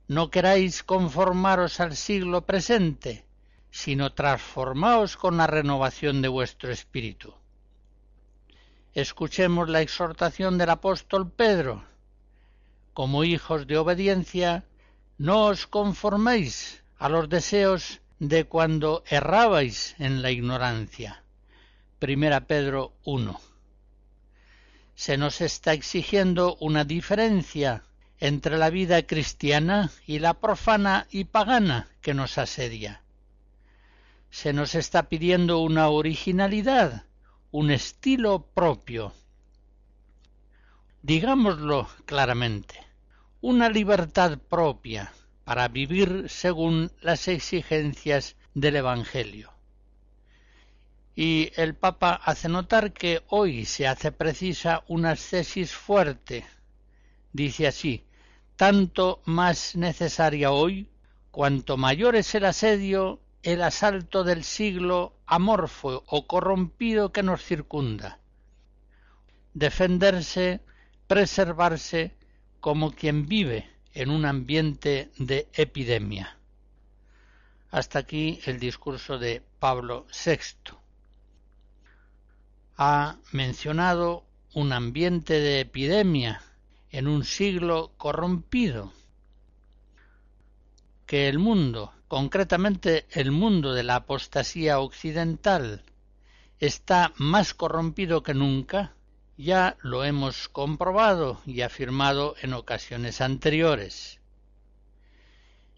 No 0.08 0.30
queráis 0.30 0.84
conformaros 0.84 1.80
al 1.80 1.96
siglo 1.96 2.46
presente, 2.46 3.26
sino 3.72 4.14
transformaos 4.14 5.18
con 5.18 5.38
la 5.38 5.48
renovación 5.48 6.22
de 6.22 6.28
vuestro 6.28 6.72
espíritu. 6.72 7.34
Escuchemos 8.94 9.68
la 9.68 9.82
exhortación 9.82 10.60
del 10.60 10.70
apóstol 10.70 11.32
Pedro. 11.32 11.86
Como 12.94 13.24
hijos 13.24 13.66
de 13.66 13.80
obediencia, 13.80 14.64
no 15.18 15.48
os 15.48 15.66
conforméis 15.66 16.84
a 17.00 17.10
los 17.10 17.28
deseos 17.28 18.02
de 18.20 18.46
cuando 18.46 19.04
errabais 19.10 19.96
en 19.98 20.22
la 20.22 20.30
ignorancia 20.30 21.24
Primera 22.00 22.42
Pedro 22.42 22.94
1. 23.06 23.42
Se 24.94 25.18
nos 25.18 25.42
está 25.42 25.74
exigiendo 25.74 26.56
una 26.60 26.84
diferencia 26.84 27.84
entre 28.20 28.58
la 28.60 28.70
vida 28.70 29.02
cristiana 29.08 29.90
y 30.06 30.20
la 30.20 30.36
profana 30.36 31.08
y 31.10 31.24
pagana 31.24 31.88
que 32.02 32.14
nos 32.14 32.38
asedia. 32.38 33.02
Se 34.30 34.54
nos 34.54 34.76
está 34.76 35.10
pidiendo 35.10 35.58
una 35.60 35.90
originalidad, 35.90 37.06
un 37.50 37.72
estilo 37.72 38.46
propio. 38.54 39.14
Digámoslo 41.02 41.90
claramente, 42.06 42.87
una 43.42 43.70
libertad 43.70 44.40
propia 44.40 45.14
para 45.44 45.68
vivir 45.68 46.26
según 46.28 46.92
las 47.02 47.28
exigencias 47.28 48.36
del 48.54 48.78
Evangelio. 48.78 49.54
Y 51.16 51.52
el 51.56 51.76
Papa 51.76 52.20
hace 52.24 52.50
notar 52.50 52.94
que 52.94 53.24
hoy 53.28 53.66
se 53.66 53.88
hace 53.88 54.12
precisa 54.12 54.84
una 54.88 55.12
ascesis 55.12 55.74
fuerte. 55.74 56.46
Dice 57.32 57.68
así, 57.68 58.04
tanto 58.56 59.22
más 59.26 59.76
necesaria 59.76 60.52
hoy, 60.52 60.90
cuanto 61.32 61.78
mayor 61.78 62.16
es 62.16 62.34
el 62.36 62.46
asedio, 62.46 63.20
el 63.44 63.62
asalto 63.62 64.24
del 64.24 64.44
siglo 64.44 65.14
amorfo 65.26 66.04
o 66.08 66.28
corrompido 66.28 67.12
que 67.12 67.24
nos 67.24 67.44
circunda. 67.44 68.20
Defenderse, 69.54 70.62
preservarse 71.08 72.17
como 72.68 72.92
quien 72.92 73.28
vive 73.28 73.70
en 73.94 74.10
un 74.10 74.26
ambiente 74.26 75.10
de 75.18 75.48
epidemia. 75.54 76.38
Hasta 77.72 78.00
aquí 78.00 78.42
el 78.44 78.60
discurso 78.60 79.18
de 79.18 79.42
Pablo 79.58 80.06
VI 80.12 80.76
ha 82.76 83.16
mencionado 83.32 84.26
un 84.54 84.74
ambiente 84.74 85.40
de 85.40 85.62
epidemia 85.62 86.42
en 86.92 87.08
un 87.08 87.24
siglo 87.24 87.94
corrompido, 87.96 88.92
que 91.06 91.30
el 91.30 91.40
mundo, 91.40 91.94
concretamente 92.10 93.06
el 93.12 93.32
mundo 93.32 93.74
de 93.74 93.84
la 93.84 93.96
apostasía 93.96 94.80
occidental, 94.80 95.84
está 96.60 97.14
más 97.16 97.54
corrompido 97.54 98.24
que 98.24 98.34
nunca, 98.34 98.97
ya 99.38 99.78
lo 99.82 100.04
hemos 100.04 100.50
comprobado 100.50 101.40
y 101.46 101.62
afirmado 101.62 102.36
en 102.42 102.54
ocasiones 102.54 103.22
anteriores. 103.22 104.20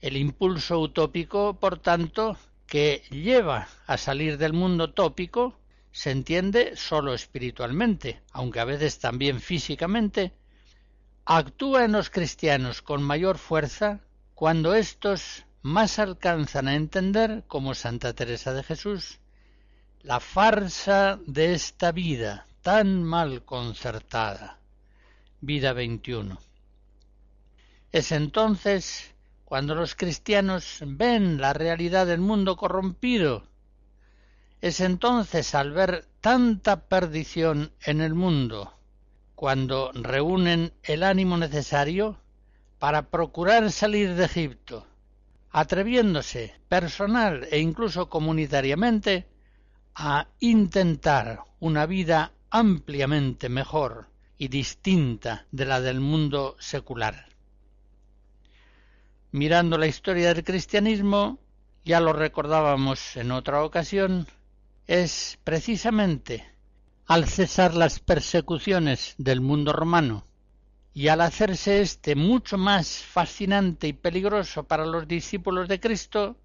El 0.02 0.16
impulso 0.16 0.80
utópico, 0.80 1.60
por 1.60 1.78
tanto, 1.78 2.38
que 2.66 3.04
lleva 3.12 3.68
a 3.86 3.98
salir 3.98 4.38
del 4.38 4.54
mundo 4.54 4.94
tópico, 4.94 5.60
se 5.92 6.12
entiende 6.12 6.78
sólo 6.78 7.14
espiritualmente, 7.14 8.22
aunque 8.32 8.62
a 8.62 8.66
veces 8.66 9.00
también 9.00 9.42
físicamente, 9.42 10.32
actúa 11.26 11.84
en 11.84 11.92
los 11.92 12.10
cristianos 12.10 12.82
con 12.82 13.04
mayor 13.04 13.38
fuerza 13.38 14.00
cuando 14.36 14.74
éstos 14.74 15.46
más 15.62 16.00
alcanzan 16.00 16.70
a 16.70 16.76
entender, 16.76 17.44
como 17.48 17.76
Santa 17.76 18.14
Teresa 18.14 18.54
de 18.54 18.64
Jesús, 18.64 19.20
la 20.02 20.22
farsa 20.22 21.20
de 21.26 21.54
esta 21.54 21.92
vida 21.92 22.46
tan 22.62 23.04
mal 23.04 23.44
concertada. 23.46 24.60
Vida 25.42 25.74
21. 25.74 26.38
Es 27.92 28.12
entonces 28.12 29.14
cuando 29.46 29.76
los 29.76 29.96
cristianos 29.96 30.80
ven 30.86 31.40
la 31.40 31.54
realidad 31.54 32.06
del 32.06 32.20
mundo 32.20 32.56
corrompido. 32.56 33.44
Es 34.62 34.82
entonces 34.82 35.56
al 35.56 35.72
ver 35.72 36.06
tanta 36.22 36.82
perdición 36.82 37.72
en 37.86 38.02
el 38.02 38.14
mundo, 38.14 38.74
cuando 39.36 39.92
reúnen 39.94 40.74
el 40.84 41.04
ánimo 41.04 41.38
necesario 41.38 42.20
para 42.78 43.10
procurar 43.10 43.72
salir 43.72 44.16
de 44.16 44.26
Egipto, 44.26 44.86
atreviéndose 45.50 46.56
personal 46.68 47.48
e 47.50 47.60
incluso 47.60 48.10
comunitariamente 48.10 49.28
a 49.96 50.28
intentar 50.40 51.40
una 51.60 51.86
vida 51.86 52.34
ampliamente 52.52 53.50
mejor 53.50 54.08
y 54.38 54.48
distinta 54.48 55.46
de 55.52 55.66
la 55.66 55.82
del 55.82 56.00
mundo 56.00 56.56
secular. 56.60 57.28
Mirando 59.32 59.78
la 59.78 59.88
historia 59.88 60.34
del 60.34 60.44
cristianismo, 60.44 61.40
ya 61.86 62.00
lo 62.00 62.14
recordábamos 62.14 63.16
en 63.16 63.32
otra 63.32 63.64
ocasión, 63.64 64.28
es 64.88 65.38
precisamente 65.44 66.50
al 67.06 67.28
cesar 67.28 67.76
las 67.76 68.00
persecuciones 68.00 69.16
del 69.18 69.42
mundo 69.42 69.74
romano 69.74 70.26
y 70.94 71.10
al 71.10 71.22
hacerse 71.22 71.82
éste 71.82 72.16
mucho 72.16 72.58
más 72.58 73.04
fascinante 73.04 73.88
y 73.88 73.94
peligroso 73.94 74.64
para 74.64 74.86
los 74.86 75.08
discípulos 75.08 75.68
de 75.68 75.80
Cristo, 75.80 76.38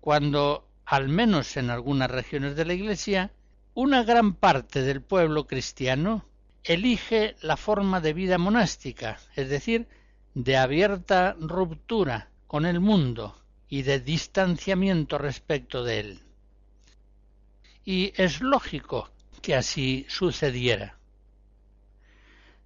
cuando, 0.00 0.66
al 0.86 1.08
menos 1.08 1.56
en 1.56 1.70
algunas 1.70 2.10
regiones 2.10 2.56
de 2.56 2.64
la 2.64 2.74
Iglesia, 2.74 3.32
una 3.74 4.02
gran 4.02 4.34
parte 4.34 4.82
del 4.82 5.00
pueblo 5.00 5.46
cristiano 5.46 6.24
elige 6.64 7.36
la 7.40 7.56
forma 7.56 8.00
de 8.00 8.12
vida 8.12 8.36
monástica, 8.36 9.18
es 9.36 9.48
decir, 9.48 9.88
de 10.34 10.56
abierta 10.56 11.36
ruptura 11.38 12.30
con 12.46 12.66
el 12.66 12.80
mundo 12.80 13.36
y 13.68 13.82
de 13.82 14.00
distanciamiento 14.00 15.18
respecto 15.18 15.84
de 15.84 16.00
él. 16.00 16.22
Y 17.84 18.12
es 18.16 18.40
lógico 18.40 19.10
que 19.40 19.54
así 19.54 20.04
sucediera. 20.08 20.98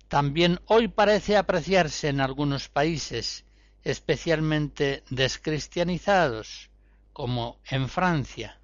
También 0.09 0.61
hoy 0.67 0.89
parece 0.89 1.37
apreciarse 1.37 2.09
en 2.09 2.21
algunos 2.21 2.69
países, 2.69 3.45
especialmente 3.85 5.03
descristianizados, 5.11 6.71
como 7.13 7.61
en 7.67 7.89
Francia, 7.89 8.59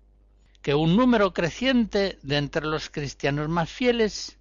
que 0.62 0.74
un 0.74 0.96
número 0.96 1.32
creciente 1.32 2.18
de 2.22 2.36
entre 2.36 2.66
los 2.66 2.90
cristianos 2.90 3.48
más 3.48 3.70
fieles 3.70 4.38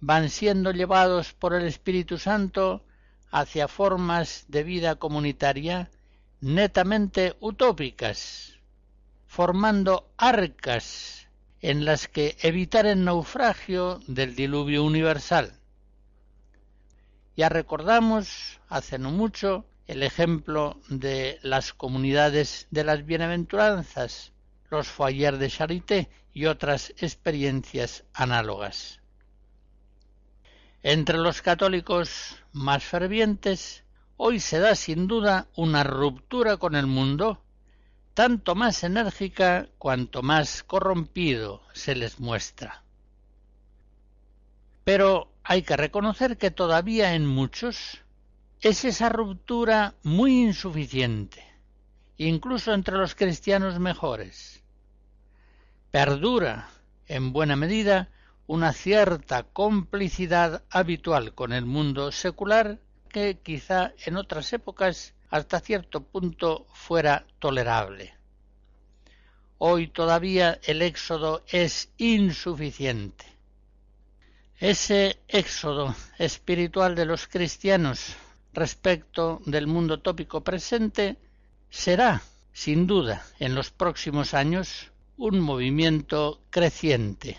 van 0.00 0.28
siendo 0.28 0.70
llevados 0.72 1.32
por 1.32 1.54
el 1.54 1.66
Espíritu 1.66 2.18
Santo 2.18 2.84
hacia 3.30 3.68
formas 3.68 4.44
de 4.48 4.62
vida 4.62 4.96
comunitaria 4.96 5.90
netamente 6.40 7.36
utópicas, 7.40 8.58
formando 9.26 10.10
arcas 10.16 11.28
en 11.60 11.84
las 11.84 12.08
que 12.08 12.36
evitar 12.40 12.86
el 12.86 13.04
naufragio 13.04 14.00
del 14.06 14.36
diluvio 14.36 14.84
universal. 14.84 15.52
Ya 17.36 17.48
recordamos 17.48 18.60
hace 18.68 18.98
no 18.98 19.10
mucho 19.10 19.64
el 19.86 20.02
ejemplo 20.02 20.80
de 20.88 21.38
las 21.42 21.72
comunidades 21.72 22.66
de 22.70 22.84
las 22.84 23.04
bienaventuranzas, 23.04 24.32
los 24.70 24.88
foyers 24.88 25.38
de 25.38 25.48
charité 25.48 26.10
y 26.32 26.46
otras 26.46 26.94
experiencias 26.98 28.04
análogas. 28.12 29.00
Entre 30.82 31.18
los 31.18 31.42
católicos 31.42 32.36
más 32.52 32.84
fervientes, 32.84 33.84
hoy 34.16 34.40
se 34.40 34.58
da 34.58 34.74
sin 34.74 35.06
duda 35.06 35.48
una 35.56 35.82
ruptura 35.82 36.56
con 36.56 36.76
el 36.76 36.86
mundo, 36.86 37.42
tanto 38.14 38.54
más 38.54 38.84
enérgica 38.84 39.68
cuanto 39.78 40.22
más 40.22 40.62
corrompido 40.62 41.62
se 41.72 41.94
les 41.94 42.20
muestra. 42.20 42.82
Pero 44.84 45.32
hay 45.42 45.62
que 45.62 45.76
reconocer 45.76 46.36
que 46.36 46.50
todavía 46.50 47.14
en 47.14 47.26
muchos 47.26 48.04
es 48.60 48.84
esa 48.84 49.08
ruptura 49.08 49.94
muy 50.02 50.42
insuficiente, 50.42 51.44
incluso 52.26 52.72
entre 52.72 52.96
los 52.96 53.14
cristianos 53.14 53.78
mejores. 53.78 54.62
Perdura, 55.90 56.68
en 57.06 57.32
buena 57.32 57.56
medida, 57.56 58.10
una 58.46 58.72
cierta 58.72 59.44
complicidad 59.44 60.62
habitual 60.70 61.34
con 61.34 61.52
el 61.52 61.64
mundo 61.64 62.12
secular 62.12 62.78
que 63.08 63.38
quizá 63.42 63.92
en 64.04 64.16
otras 64.16 64.52
épocas 64.52 65.14
hasta 65.30 65.60
cierto 65.60 66.02
punto 66.02 66.66
fuera 66.72 67.26
tolerable. 67.38 68.14
Hoy 69.58 69.88
todavía 69.88 70.58
el 70.64 70.82
éxodo 70.82 71.44
es 71.48 71.90
insuficiente. 71.98 73.24
Ese 74.58 75.20
éxodo 75.28 75.94
espiritual 76.18 76.94
de 76.94 77.04
los 77.04 77.28
cristianos 77.28 78.16
respecto 78.52 79.40
del 79.46 79.66
mundo 79.66 80.00
tópico 80.00 80.42
presente 80.42 81.16
será, 81.70 82.22
sin 82.52 82.86
duda, 82.86 83.24
en 83.38 83.54
los 83.54 83.70
próximos 83.70 84.34
años 84.34 84.90
un 85.16 85.40
movimiento 85.40 86.40
creciente 86.50 87.38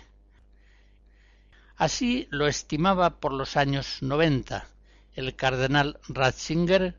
Así 1.80 2.28
lo 2.28 2.46
estimaba 2.46 3.20
por 3.20 3.32
los 3.32 3.56
años 3.56 4.02
noventa 4.02 4.66
el 5.14 5.34
cardenal 5.34 5.98
Ratzinger 6.08 6.94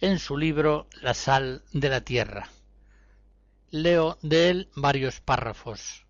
en 0.00 0.18
su 0.18 0.36
libro 0.36 0.88
La 1.00 1.14
sal 1.14 1.62
de 1.72 1.88
la 1.88 2.00
tierra. 2.00 2.48
Leo 3.70 4.18
de 4.22 4.50
él 4.50 4.70
varios 4.74 5.20
párrafos. 5.20 6.04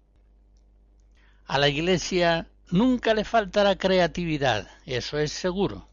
A 1.45 1.59
la 1.59 1.69
Iglesia 1.69 2.49
nunca 2.71 3.13
le 3.13 3.25
faltará 3.25 3.77
creatividad, 3.77 4.71
eso 4.87 5.19
es 5.19 5.31
seguro. 5.31 5.87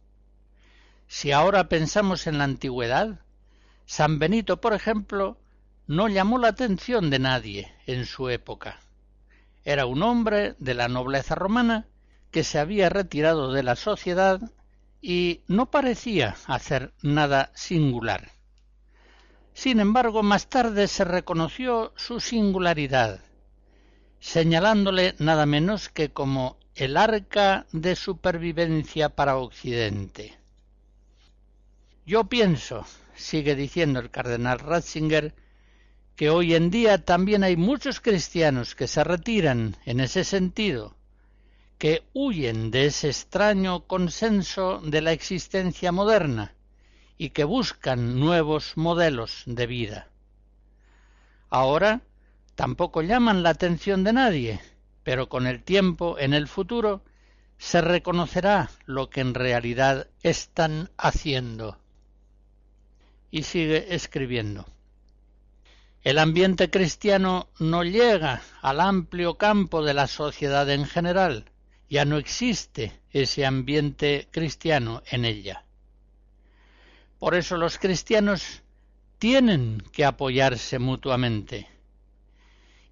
Si 1.09 1.33
ahora 1.33 1.67
pensamos 1.67 2.27
en 2.27 2.37
la 2.37 2.45
antigüedad, 2.45 3.19
San 3.85 4.19
Benito, 4.19 4.59
por 4.59 4.73
ejemplo, 4.73 5.37
no 5.87 6.07
llamó 6.07 6.37
la 6.39 6.49
atención 6.49 7.09
de 7.09 7.19
nadie 7.19 7.71
en 7.85 8.05
su 8.05 8.29
época. 8.29 8.79
Era 9.63 9.85
un 9.85 10.01
hombre 10.03 10.55
de 10.59 10.73
la 10.73 10.87
nobleza 10.87 11.35
romana 11.35 11.87
que 12.31 12.43
se 12.43 12.59
había 12.59 12.89
retirado 12.89 13.51
de 13.51 13.63
la 13.63 13.75
sociedad 13.75 14.41
y 15.01 15.41
no 15.47 15.69
parecía 15.69 16.35
hacer 16.47 16.93
nada 17.01 17.51
singular. 17.53 18.31
Sin 19.53 19.79
embargo, 19.79 20.23
más 20.23 20.47
tarde 20.47 20.87
se 20.87 21.05
reconoció 21.05 21.93
su 21.95 22.19
singularidad, 22.19 23.21
señalándole 24.19 25.15
nada 25.19 25.45
menos 25.45 25.89
que 25.89 26.11
como 26.11 26.57
el 26.73 26.97
arca 26.97 27.65
de 27.71 27.95
supervivencia 27.95 29.09
para 29.09 29.37
Occidente. 29.37 30.37
Yo 32.05 32.25
pienso, 32.25 32.85
sigue 33.15 33.55
diciendo 33.55 33.99
el 33.99 34.11
cardenal 34.11 34.59
Ratzinger, 34.59 35.33
que 36.15 36.29
hoy 36.29 36.55
en 36.55 36.69
día 36.69 37.03
también 37.03 37.43
hay 37.43 37.57
muchos 37.57 37.99
cristianos 37.99 38.75
que 38.75 38.87
se 38.87 39.03
retiran 39.03 39.75
en 39.85 39.99
ese 39.99 40.23
sentido, 40.23 40.95
que 41.77 42.03
huyen 42.13 42.71
de 42.71 42.85
ese 42.85 43.09
extraño 43.09 43.85
consenso 43.85 44.79
de 44.83 45.01
la 45.01 45.11
existencia 45.11 45.91
moderna 45.91 46.53
y 47.17 47.29
que 47.29 47.43
buscan 47.43 48.19
nuevos 48.19 48.77
modelos 48.77 49.43
de 49.45 49.67
vida. 49.67 50.07
Ahora 51.49 52.01
tampoco 52.55 53.01
llaman 53.01 53.43
la 53.43 53.49
atención 53.49 54.03
de 54.03 54.13
nadie, 54.13 54.61
pero 55.03 55.29
con 55.29 55.47
el 55.47 55.63
tiempo, 55.63 56.17
en 56.17 56.33
el 56.33 56.47
futuro, 56.47 57.03
se 57.57 57.81
reconocerá 57.81 58.69
lo 58.85 59.09
que 59.09 59.21
en 59.21 59.33
realidad 59.33 60.07
están 60.23 60.89
haciendo. 60.97 61.77
Y 63.35 63.43
sigue 63.43 63.93
escribiendo. 63.93 64.65
El 66.03 66.19
ambiente 66.19 66.69
cristiano 66.69 67.49
no 67.59 67.83
llega 67.83 68.41
al 68.61 68.79
amplio 68.79 69.37
campo 69.37 69.83
de 69.83 69.93
la 69.93 70.07
sociedad 70.07 70.69
en 70.69 70.85
general, 70.85 71.43
ya 71.89 72.05
no 72.05 72.15
existe 72.15 72.93
ese 73.11 73.45
ambiente 73.45 74.29
cristiano 74.31 75.03
en 75.11 75.25
ella. 75.25 75.65
Por 77.19 77.35
eso 77.35 77.57
los 77.57 77.77
cristianos 77.77 78.63
tienen 79.19 79.83
que 79.91 80.05
apoyarse 80.05 80.79
mutuamente. 80.79 81.67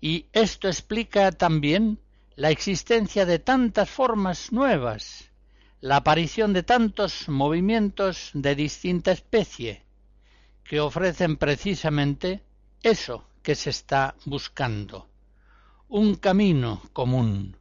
Y 0.02 0.26
esto 0.34 0.68
explica 0.68 1.32
también 1.32 2.00
la 2.36 2.50
existencia 2.50 3.26
de 3.26 3.40
tantas 3.40 3.90
formas 3.90 4.52
nuevas, 4.52 5.32
la 5.80 5.96
aparición 5.96 6.52
de 6.52 6.64
tantos 6.64 7.30
movimientos 7.30 8.32
de 8.34 8.56
distinta 8.56 9.14
especie, 9.14 9.83
que 10.64 10.80
ofrecen 10.80 11.38
precisamente 11.38 12.44
eso 12.82 13.28
que 13.42 13.56
se 13.56 13.70
está 13.70 14.16
buscando, 14.26 15.08
un 15.90 16.16
camino 16.16 16.82
común. 16.94 17.58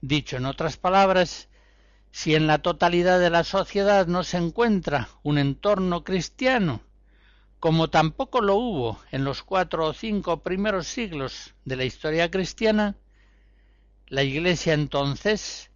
Dicho 0.00 0.36
en 0.36 0.46
otras 0.46 0.76
palabras, 0.76 1.48
si 2.10 2.34
en 2.34 2.46
la 2.46 2.58
totalidad 2.58 3.18
de 3.20 3.30
la 3.30 3.44
sociedad 3.44 4.06
no 4.06 4.24
se 4.24 4.38
encuentra 4.38 5.08
un 5.22 5.38
entorno 5.38 6.04
cristiano, 6.04 6.80
como 7.60 7.90
tampoco 7.90 8.40
lo 8.40 8.54
hubo 8.54 9.00
en 9.10 9.24
los 9.24 9.42
cuatro 9.42 9.86
o 9.86 9.92
cinco 9.92 10.42
primeros 10.42 10.86
siglos 10.86 11.54
de 11.64 11.76
la 11.76 11.84
historia 11.84 12.30
cristiana, 12.30 12.94
la 14.06 14.22
Iglesia 14.22 14.74
entonces 14.74 15.70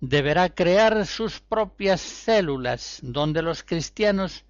deberá 0.00 0.50
crear 0.50 1.06
sus 1.06 1.40
propias 1.40 2.02
células 2.02 2.98
donde 3.02 3.40
los 3.40 3.62
cristianos 3.62 4.44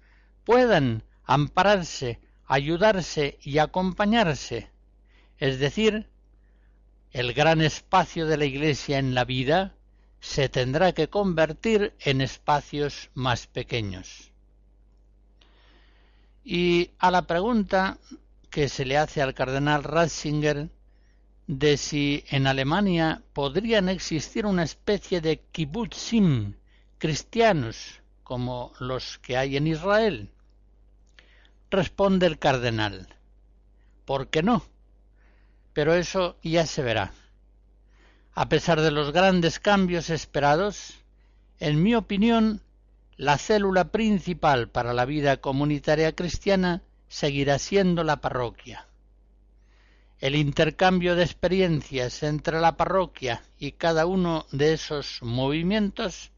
puedan 0.45 1.03
ampararse, 1.25 2.19
ayudarse 2.45 3.37
y 3.41 3.57
acompañarse, 3.57 4.69
es 5.37 5.59
decir, 5.59 6.07
el 7.11 7.33
gran 7.33 7.61
espacio 7.61 8.25
de 8.27 8.37
la 8.37 8.45
Iglesia 8.45 8.99
en 8.99 9.15
la 9.15 9.25
vida 9.25 9.75
se 10.19 10.49
tendrá 10.49 10.91
que 10.93 11.09
convertir 11.09 11.93
en 11.99 12.21
espacios 12.21 13.09
más 13.13 13.47
pequeños. 13.47 14.31
Y 16.43 16.91
a 16.99 17.11
la 17.11 17.23
pregunta 17.23 17.97
que 18.49 18.69
se 18.69 18.85
le 18.85 18.97
hace 18.97 19.21
al 19.21 19.33
cardenal 19.33 19.83
Ratzinger 19.83 20.69
de 21.47 21.77
si 21.77 22.23
en 22.29 22.47
Alemania 22.47 23.23
podrían 23.33 23.89
existir 23.89 24.45
una 24.45 24.63
especie 24.63 25.21
de 25.21 25.41
kibbutzim 25.51 26.55
cristianos 26.97 28.01
como 28.23 28.73
los 28.79 29.19
que 29.19 29.37
hay 29.37 29.57
en 29.57 29.67
Israel, 29.67 30.31
responde 31.75 32.25
el 32.25 32.39
cardenal, 32.39 33.07
¿por 34.05 34.29
qué 34.29 34.41
no? 34.41 34.65
Pero 35.73 35.93
eso 35.93 36.37
ya 36.41 36.65
se 36.65 36.81
verá. 36.81 37.11
A 38.33 38.49
pesar 38.49 38.81
de 38.81 38.91
los 38.91 39.11
grandes 39.11 39.59
cambios 39.59 40.09
esperados, 40.09 40.95
en 41.59 41.83
mi 41.83 41.95
opinión, 41.95 42.61
la 43.17 43.37
célula 43.37 43.85
principal 43.91 44.67
para 44.69 44.93
la 44.93 45.05
vida 45.05 45.37
comunitaria 45.37 46.13
cristiana 46.13 46.81
seguirá 47.07 47.59
siendo 47.59 48.03
la 48.03 48.17
parroquia. 48.17 48.87
El 50.19 50.35
intercambio 50.35 51.15
de 51.15 51.23
experiencias 51.23 52.23
entre 52.23 52.59
la 52.59 52.77
parroquia 52.77 53.43
y 53.59 53.73
cada 53.73 54.05
uno 54.05 54.45
de 54.51 54.73
esos 54.73 55.21
movimientos 55.21 56.31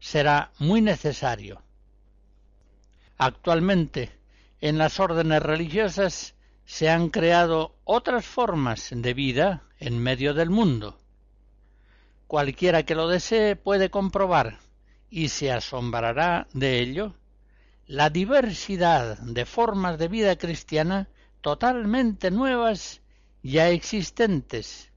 será 0.00 0.50
muy 0.58 0.80
necesario. 0.80 1.62
Actualmente, 3.16 4.12
en 4.60 4.78
las 4.78 5.00
órdenes 5.00 5.42
religiosas 5.42 6.34
se 6.64 6.88
han 6.88 7.10
creado 7.10 7.74
otras 7.84 8.24
formas 8.24 8.90
de 8.92 9.14
vida 9.14 9.64
en 9.78 9.98
medio 9.98 10.34
del 10.34 10.50
mundo. 10.50 10.98
Cualquiera 12.26 12.84
que 12.84 12.94
lo 12.94 13.08
desee 13.08 13.56
puede 13.56 13.90
comprobar 13.90 14.58
y 15.10 15.28
se 15.28 15.52
asombrará 15.52 16.48
de 16.52 16.80
ello 16.80 17.14
la 17.86 18.08
diversidad 18.08 19.18
de 19.18 19.44
formas 19.44 19.98
de 19.98 20.08
vida 20.08 20.36
cristiana 20.36 21.08
totalmente 21.42 22.30
nuevas 22.30 23.02
ya 23.42 23.68
existentes 23.68 24.90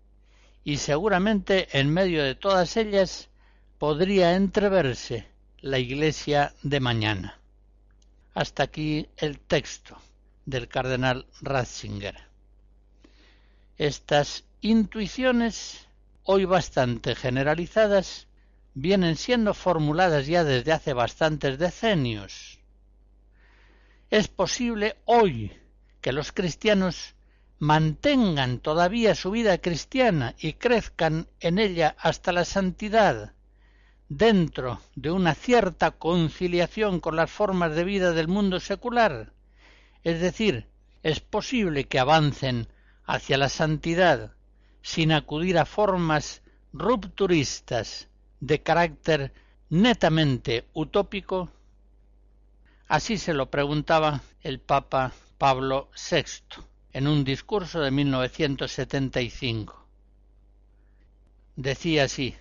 y 0.64 0.78
seguramente 0.78 1.68
en 1.78 1.92
medio 1.92 2.24
de 2.24 2.36
todas 2.36 2.78
ellas 2.78 3.30
podría 3.78 4.36
entreverse 4.36 5.28
la 5.60 5.80
iglesia 5.80 6.54
de 6.64 6.80
mañana. 6.80 7.40
Hasta 8.38 8.62
aquí 8.62 9.10
el 9.18 9.40
texto 9.40 9.98
del 10.46 10.68
cardenal 10.68 11.26
Ratzinger. 11.42 12.16
Estas 13.80 14.44
intuiciones, 14.62 15.88
hoy 16.22 16.46
bastante 16.46 17.16
generalizadas, 17.16 18.28
vienen 18.76 19.16
siendo 19.16 19.56
formuladas 19.56 20.28
ya 20.28 20.44
desde 20.44 20.72
hace 20.72 20.94
bastantes 20.94 21.58
decenios. 21.58 22.60
Es 24.12 24.28
posible 24.28 24.98
hoy 25.06 25.52
que 26.00 26.12
los 26.12 26.32
cristianos 26.32 27.16
mantengan 27.58 28.60
todavía 28.60 29.16
su 29.16 29.32
vida 29.32 29.58
cristiana 29.58 30.36
y 30.38 30.54
crezcan 30.54 31.28
en 31.40 31.58
ella 31.58 31.96
hasta 31.98 32.32
la 32.32 32.46
santidad, 32.46 33.34
dentro 34.10 34.80
de 34.96 35.12
una 35.12 35.36
cierta 35.36 35.92
conciliación 35.92 37.00
con 37.00 37.16
las 37.16 37.30
formas 37.30 37.76
de 37.76 37.84
vida 37.84 38.14
del 38.14 38.28
mundo 38.28 38.60
secular. 38.60 39.34
Es 40.04 40.22
decir, 40.22 40.68
es 41.04 41.20
posible 41.20 41.86
que 41.86 42.00
avancen 42.00 42.68
hacia 43.06 43.38
la 43.38 43.50
santidad 43.50 44.34
sin 44.82 45.12
acudir 45.12 45.58
a 45.58 45.66
formas 45.66 46.42
rupturistas 46.74 48.08
de 48.40 48.62
carácter 48.62 49.34
netamente 49.70 50.66
utópico? 50.74 51.50
Así 52.88 53.18
se 53.18 53.34
lo 53.34 53.50
preguntaba 53.50 54.22
el 54.42 54.60
Papa 54.60 55.12
Pablo 55.38 55.90
VI 56.10 56.64
en 56.94 57.08
un 57.08 57.24
discurso 57.24 57.82
de 57.82 57.92
1975. 57.92 59.86
Decía 61.56 62.06
así, 62.06 62.36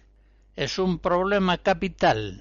es 0.57 0.79
un 0.79 0.99
problema 0.99 1.59
capital. 1.59 2.41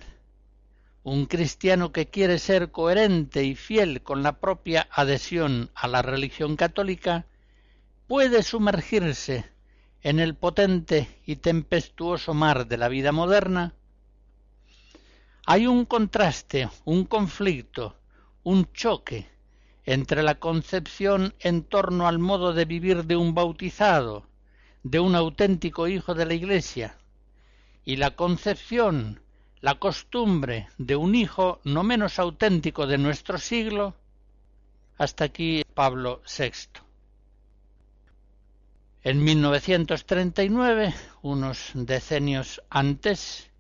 Un 1.04 1.26
cristiano 1.26 1.92
que 1.92 2.08
quiere 2.08 2.40
ser 2.40 2.72
coherente 2.72 3.44
y 3.44 3.56
fiel 3.56 4.02
con 4.04 4.24
la 4.24 4.40
propia 4.40 4.88
adhesión 4.90 5.70
a 5.76 5.90
la 5.90 6.02
religión 6.02 6.56
católica 6.56 7.26
puede 8.08 8.42
sumergirse 8.42 9.46
en 10.02 10.20
el 10.20 10.34
potente 10.34 11.20
y 11.26 11.36
tempestuoso 11.36 12.34
mar 12.34 12.68
de 12.68 12.78
la 12.78 12.88
vida 12.88 13.12
moderna, 13.12 13.74
hay 15.46 15.68
un 15.68 15.86
contraste, 15.86 16.70
un 16.86 17.06
conflicto, 17.06 17.98
un 18.44 18.72
choque 18.72 19.28
entre 19.84 20.24
la 20.24 20.36
concepción 20.36 21.36
en 21.40 21.64
torno 21.64 22.08
al 22.08 22.20
modo 22.20 22.54
de 22.54 22.66
vivir 22.66 23.06
de 23.06 23.18
un 23.18 23.36
bautizado, 23.36 24.26
de 24.84 25.00
un 25.00 25.16
auténtico 25.16 25.88
hijo 25.88 26.14
de 26.16 26.26
la 26.26 26.34
Iglesia, 26.34 26.98
y 27.86 27.98
la 27.98 28.16
concepción, 28.16 29.22
la 29.62 29.76
costumbre 29.76 30.68
de 30.80 30.96
un 30.96 31.14
hijo 31.14 31.62
no 31.64 31.84
menos 31.84 32.18
auténtico 32.18 32.88
de 32.88 32.98
nuestro 32.98 33.38
siglo, 33.38 33.96
hasta 34.98 35.26
aquí 35.26 35.64
Pablo 35.74 36.22
VI. 36.26 36.82
En 39.04 39.24
1939, 39.24 40.96
unos 41.22 41.72
decenios 41.76 42.64
antes, 42.72 43.52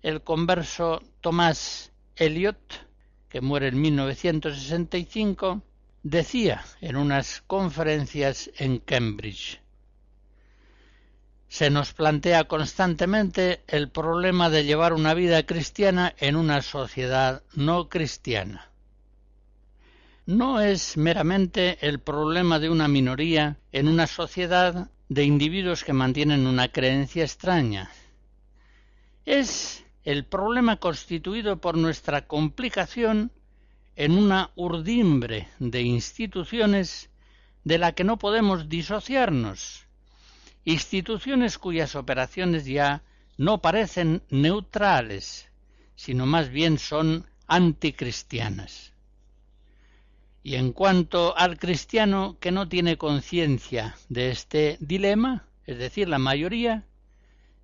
el 0.00 0.22
converso 0.22 1.02
Tomás 1.20 1.92
Eliot, 2.16 2.86
que 3.28 3.42
muere 3.42 3.68
en 3.68 3.80
1965, 3.82 5.60
decía 6.02 6.64
en 6.80 6.96
unas 6.96 7.42
conferencias 7.46 8.50
en 8.56 8.78
Cambridge 8.78 9.60
se 11.48 11.70
nos 11.70 11.92
plantea 11.92 12.44
constantemente 12.44 13.62
el 13.66 13.90
problema 13.90 14.50
de 14.50 14.64
llevar 14.64 14.92
una 14.92 15.14
vida 15.14 15.44
cristiana 15.44 16.14
en 16.18 16.36
una 16.36 16.62
sociedad 16.62 17.42
no 17.54 17.88
cristiana 17.88 18.68
no 20.28 20.60
es 20.60 20.98
meramente 20.98 21.78
el 21.80 22.00
problema 22.00 22.58
de 22.58 22.68
una 22.68 22.86
minoría 22.86 23.56
en 23.72 23.88
una 23.88 24.06
sociedad 24.06 24.90
de 25.08 25.24
individuos 25.24 25.84
que 25.84 25.94
mantienen 25.94 26.46
una 26.46 26.68
creencia 26.68 27.24
extraña. 27.24 27.90
Es 29.24 29.86
el 30.04 30.26
problema 30.26 30.76
constituido 30.76 31.62
por 31.62 31.78
nuestra 31.78 32.26
complicación 32.26 33.32
en 33.96 34.18
una 34.18 34.50
urdimbre 34.54 35.48
de 35.60 35.80
instituciones 35.80 37.08
de 37.64 37.78
la 37.78 37.92
que 37.92 38.04
no 38.04 38.18
podemos 38.18 38.68
disociarnos, 38.68 39.86
instituciones 40.72 41.56
cuyas 41.56 41.94
operaciones 41.94 42.66
ya 42.66 43.02
no 43.38 43.62
parecen 43.62 44.22
neutrales, 44.28 45.48
sino 45.94 46.26
más 46.26 46.50
bien 46.50 46.78
son 46.78 47.26
anticristianas. 47.46 48.92
Y 50.42 50.56
en 50.56 50.72
cuanto 50.72 51.36
al 51.36 51.58
cristiano 51.58 52.36
que 52.38 52.52
no 52.52 52.68
tiene 52.68 52.98
conciencia 52.98 53.96
de 54.10 54.30
este 54.30 54.76
dilema, 54.80 55.46
es 55.64 55.78
decir, 55.78 56.08
la 56.08 56.18
mayoría, 56.18 56.84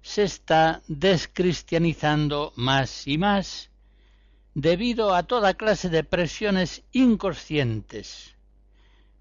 se 0.00 0.22
está 0.22 0.82
descristianizando 0.88 2.52
más 2.56 3.06
y 3.06 3.18
más 3.18 3.70
debido 4.54 5.14
a 5.14 5.24
toda 5.24 5.54
clase 5.54 5.90
de 5.90 6.04
presiones 6.04 6.84
inconscientes, 6.92 8.34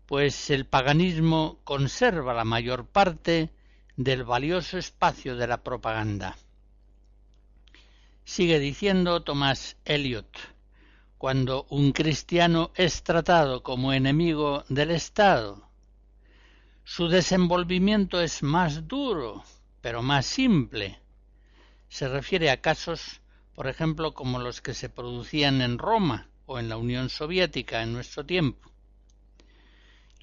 pues 0.06 0.50
el 0.50 0.66
paganismo 0.66 1.60
conserva 1.64 2.34
la 2.34 2.46
mayor 2.46 2.86
parte 2.86 3.50
del 3.96 4.24
valioso 4.24 4.78
espacio 4.78 5.36
de 5.36 5.48
la 5.48 5.64
propaganda. 5.64 6.36
Sigue 8.26 8.60
diciendo 8.60 9.22
Tomás 9.22 9.78
Eliot, 9.86 10.36
cuando 11.18 11.68
un 11.70 11.91
cristiano 11.91 12.72
es 12.76 13.04
tratado 13.04 13.62
como 13.62 13.94
enemigo 13.94 14.64
del 14.68 14.91
Estado, 14.91 15.70
su 16.84 17.08
desenvolvimiento 17.08 18.20
es 18.20 18.44
más 18.44 18.88
duro, 18.88 19.44
pero 19.80 20.02
más 20.02 20.26
simple. 20.26 21.00
Se 21.88 22.10
refiere 22.10 22.50
a 22.50 22.62
casos, 22.62 23.22
por 23.54 23.68
ejemplo, 23.68 24.14
como 24.14 24.39
los 24.39 24.60
que 24.62 24.74
se 24.74 24.89
producían 24.89 25.62
en 25.62 25.78
Roma 25.78 26.30
o 26.46 26.60
en 26.60 26.68
la 26.68 26.78
Unión 26.78 27.10
Soviética 27.10 27.84
en 27.84 27.94
nuestro 27.94 28.26
tiempo. 28.26 28.72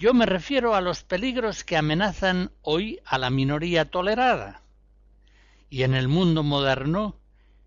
Yo 0.00 0.14
me 0.14 0.24
refiero 0.24 0.74
a 0.74 0.80
los 0.80 1.04
peligros 1.04 1.62
que 1.62 1.76
amenazan 1.76 2.52
hoy 2.62 3.00
a 3.04 3.18
la 3.18 3.28
minoría 3.28 3.90
tolerada. 3.90 4.62
Y 5.68 5.82
en 5.82 5.92
el 5.92 6.08
mundo 6.08 6.42
moderno 6.42 7.18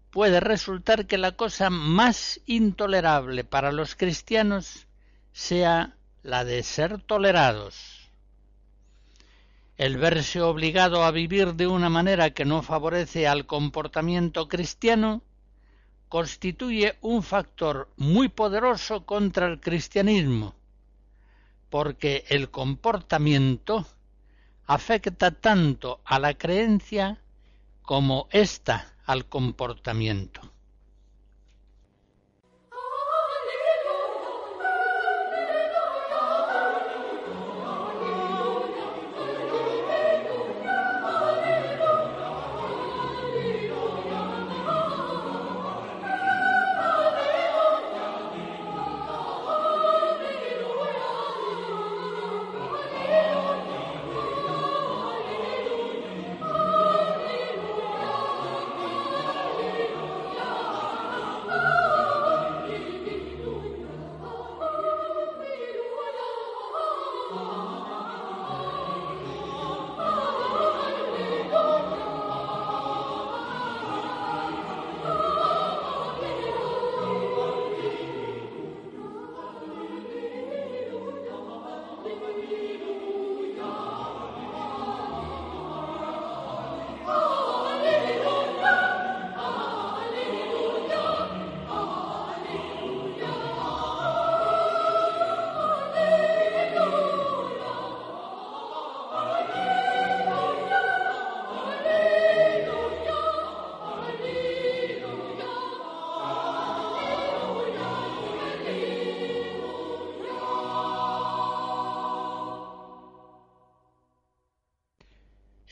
puede 0.09 0.39
resultar 0.39 1.05
que 1.05 1.19
la 1.19 1.34
cosa 1.34 1.69
más 1.69 2.41
intolerable 2.47 3.43
para 3.43 3.71
los 3.71 3.93
cristianos 3.93 4.88
sea 5.31 5.95
la 6.23 6.43
de 6.43 6.63
ser 6.63 6.99
tolerados. 7.03 8.09
El 9.77 9.97
verse 9.97 10.41
obligado 10.41 11.03
a 11.03 11.11
vivir 11.11 11.53
de 11.53 11.67
una 11.67 11.89
manera 11.89 12.31
que 12.31 12.45
no 12.45 12.63
favorece 12.63 13.27
al 13.27 13.45
comportamiento 13.45 14.47
cristiano 14.47 15.21
constituye 16.09 16.97
un 17.01 17.21
factor 17.21 17.91
muy 17.95 18.27
poderoso 18.27 19.05
contra 19.05 19.45
el 19.45 19.59
cristianismo, 19.59 20.55
porque 21.74 22.24
el 22.30 22.51
comportamiento 22.51 23.88
afecta 24.67 25.32
tanto 25.32 26.01
a 26.05 26.19
la 26.19 26.36
creencia 26.36 27.19
como 27.82 28.28
ésta 28.30 28.93
al 29.07 29.26
comportamiento. 29.26 30.53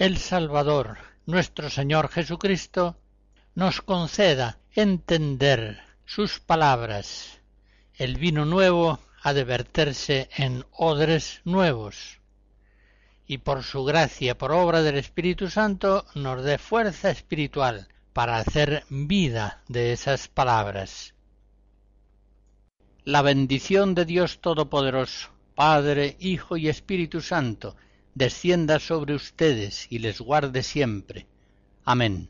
El 0.02 0.18
Salvador, 0.18 0.98
nuestro 1.28 1.70
Señor 1.70 2.10
Jesucristo, 2.10 2.98
nos 3.54 3.84
conceda 3.84 4.58
entender 4.74 5.80
sus 6.06 6.40
palabras. 6.40 7.40
El 7.94 8.18
vino 8.18 8.44
nuevo 8.44 8.98
ha 9.22 9.34
de 9.34 9.44
verterse 9.44 10.28
en 10.36 10.66
odres 10.72 11.42
nuevos. 11.46 12.20
Y 13.28 13.38
por 13.38 13.62
su 13.62 13.84
gracia, 13.84 14.36
por 14.36 14.54
obra 14.54 14.82
del 14.82 14.98
Espíritu 14.98 15.52
Santo, 15.52 16.08
nos 16.16 16.44
dé 16.44 16.58
fuerza 16.58 17.12
espiritual 17.12 17.88
para 18.12 18.40
hacer 18.40 18.86
vida 18.90 19.62
de 19.68 19.94
esas 19.94 20.28
palabras. 20.28 21.14
La 23.04 23.22
bendición 23.22 23.94
de 23.94 24.06
Dios 24.06 24.42
Todopoderoso, 24.42 25.30
Padre, 25.54 26.18
Hijo 26.20 26.58
y 26.58 26.70
Espíritu 26.70 27.22
Santo, 27.22 27.76
descienda 28.16 28.80
sobre 28.80 29.16
ustedes 29.16 29.88
y 29.90 30.00
les 30.00 30.20
guarde 30.20 30.64
siempre. 30.64 31.28
Amén. 31.84 32.30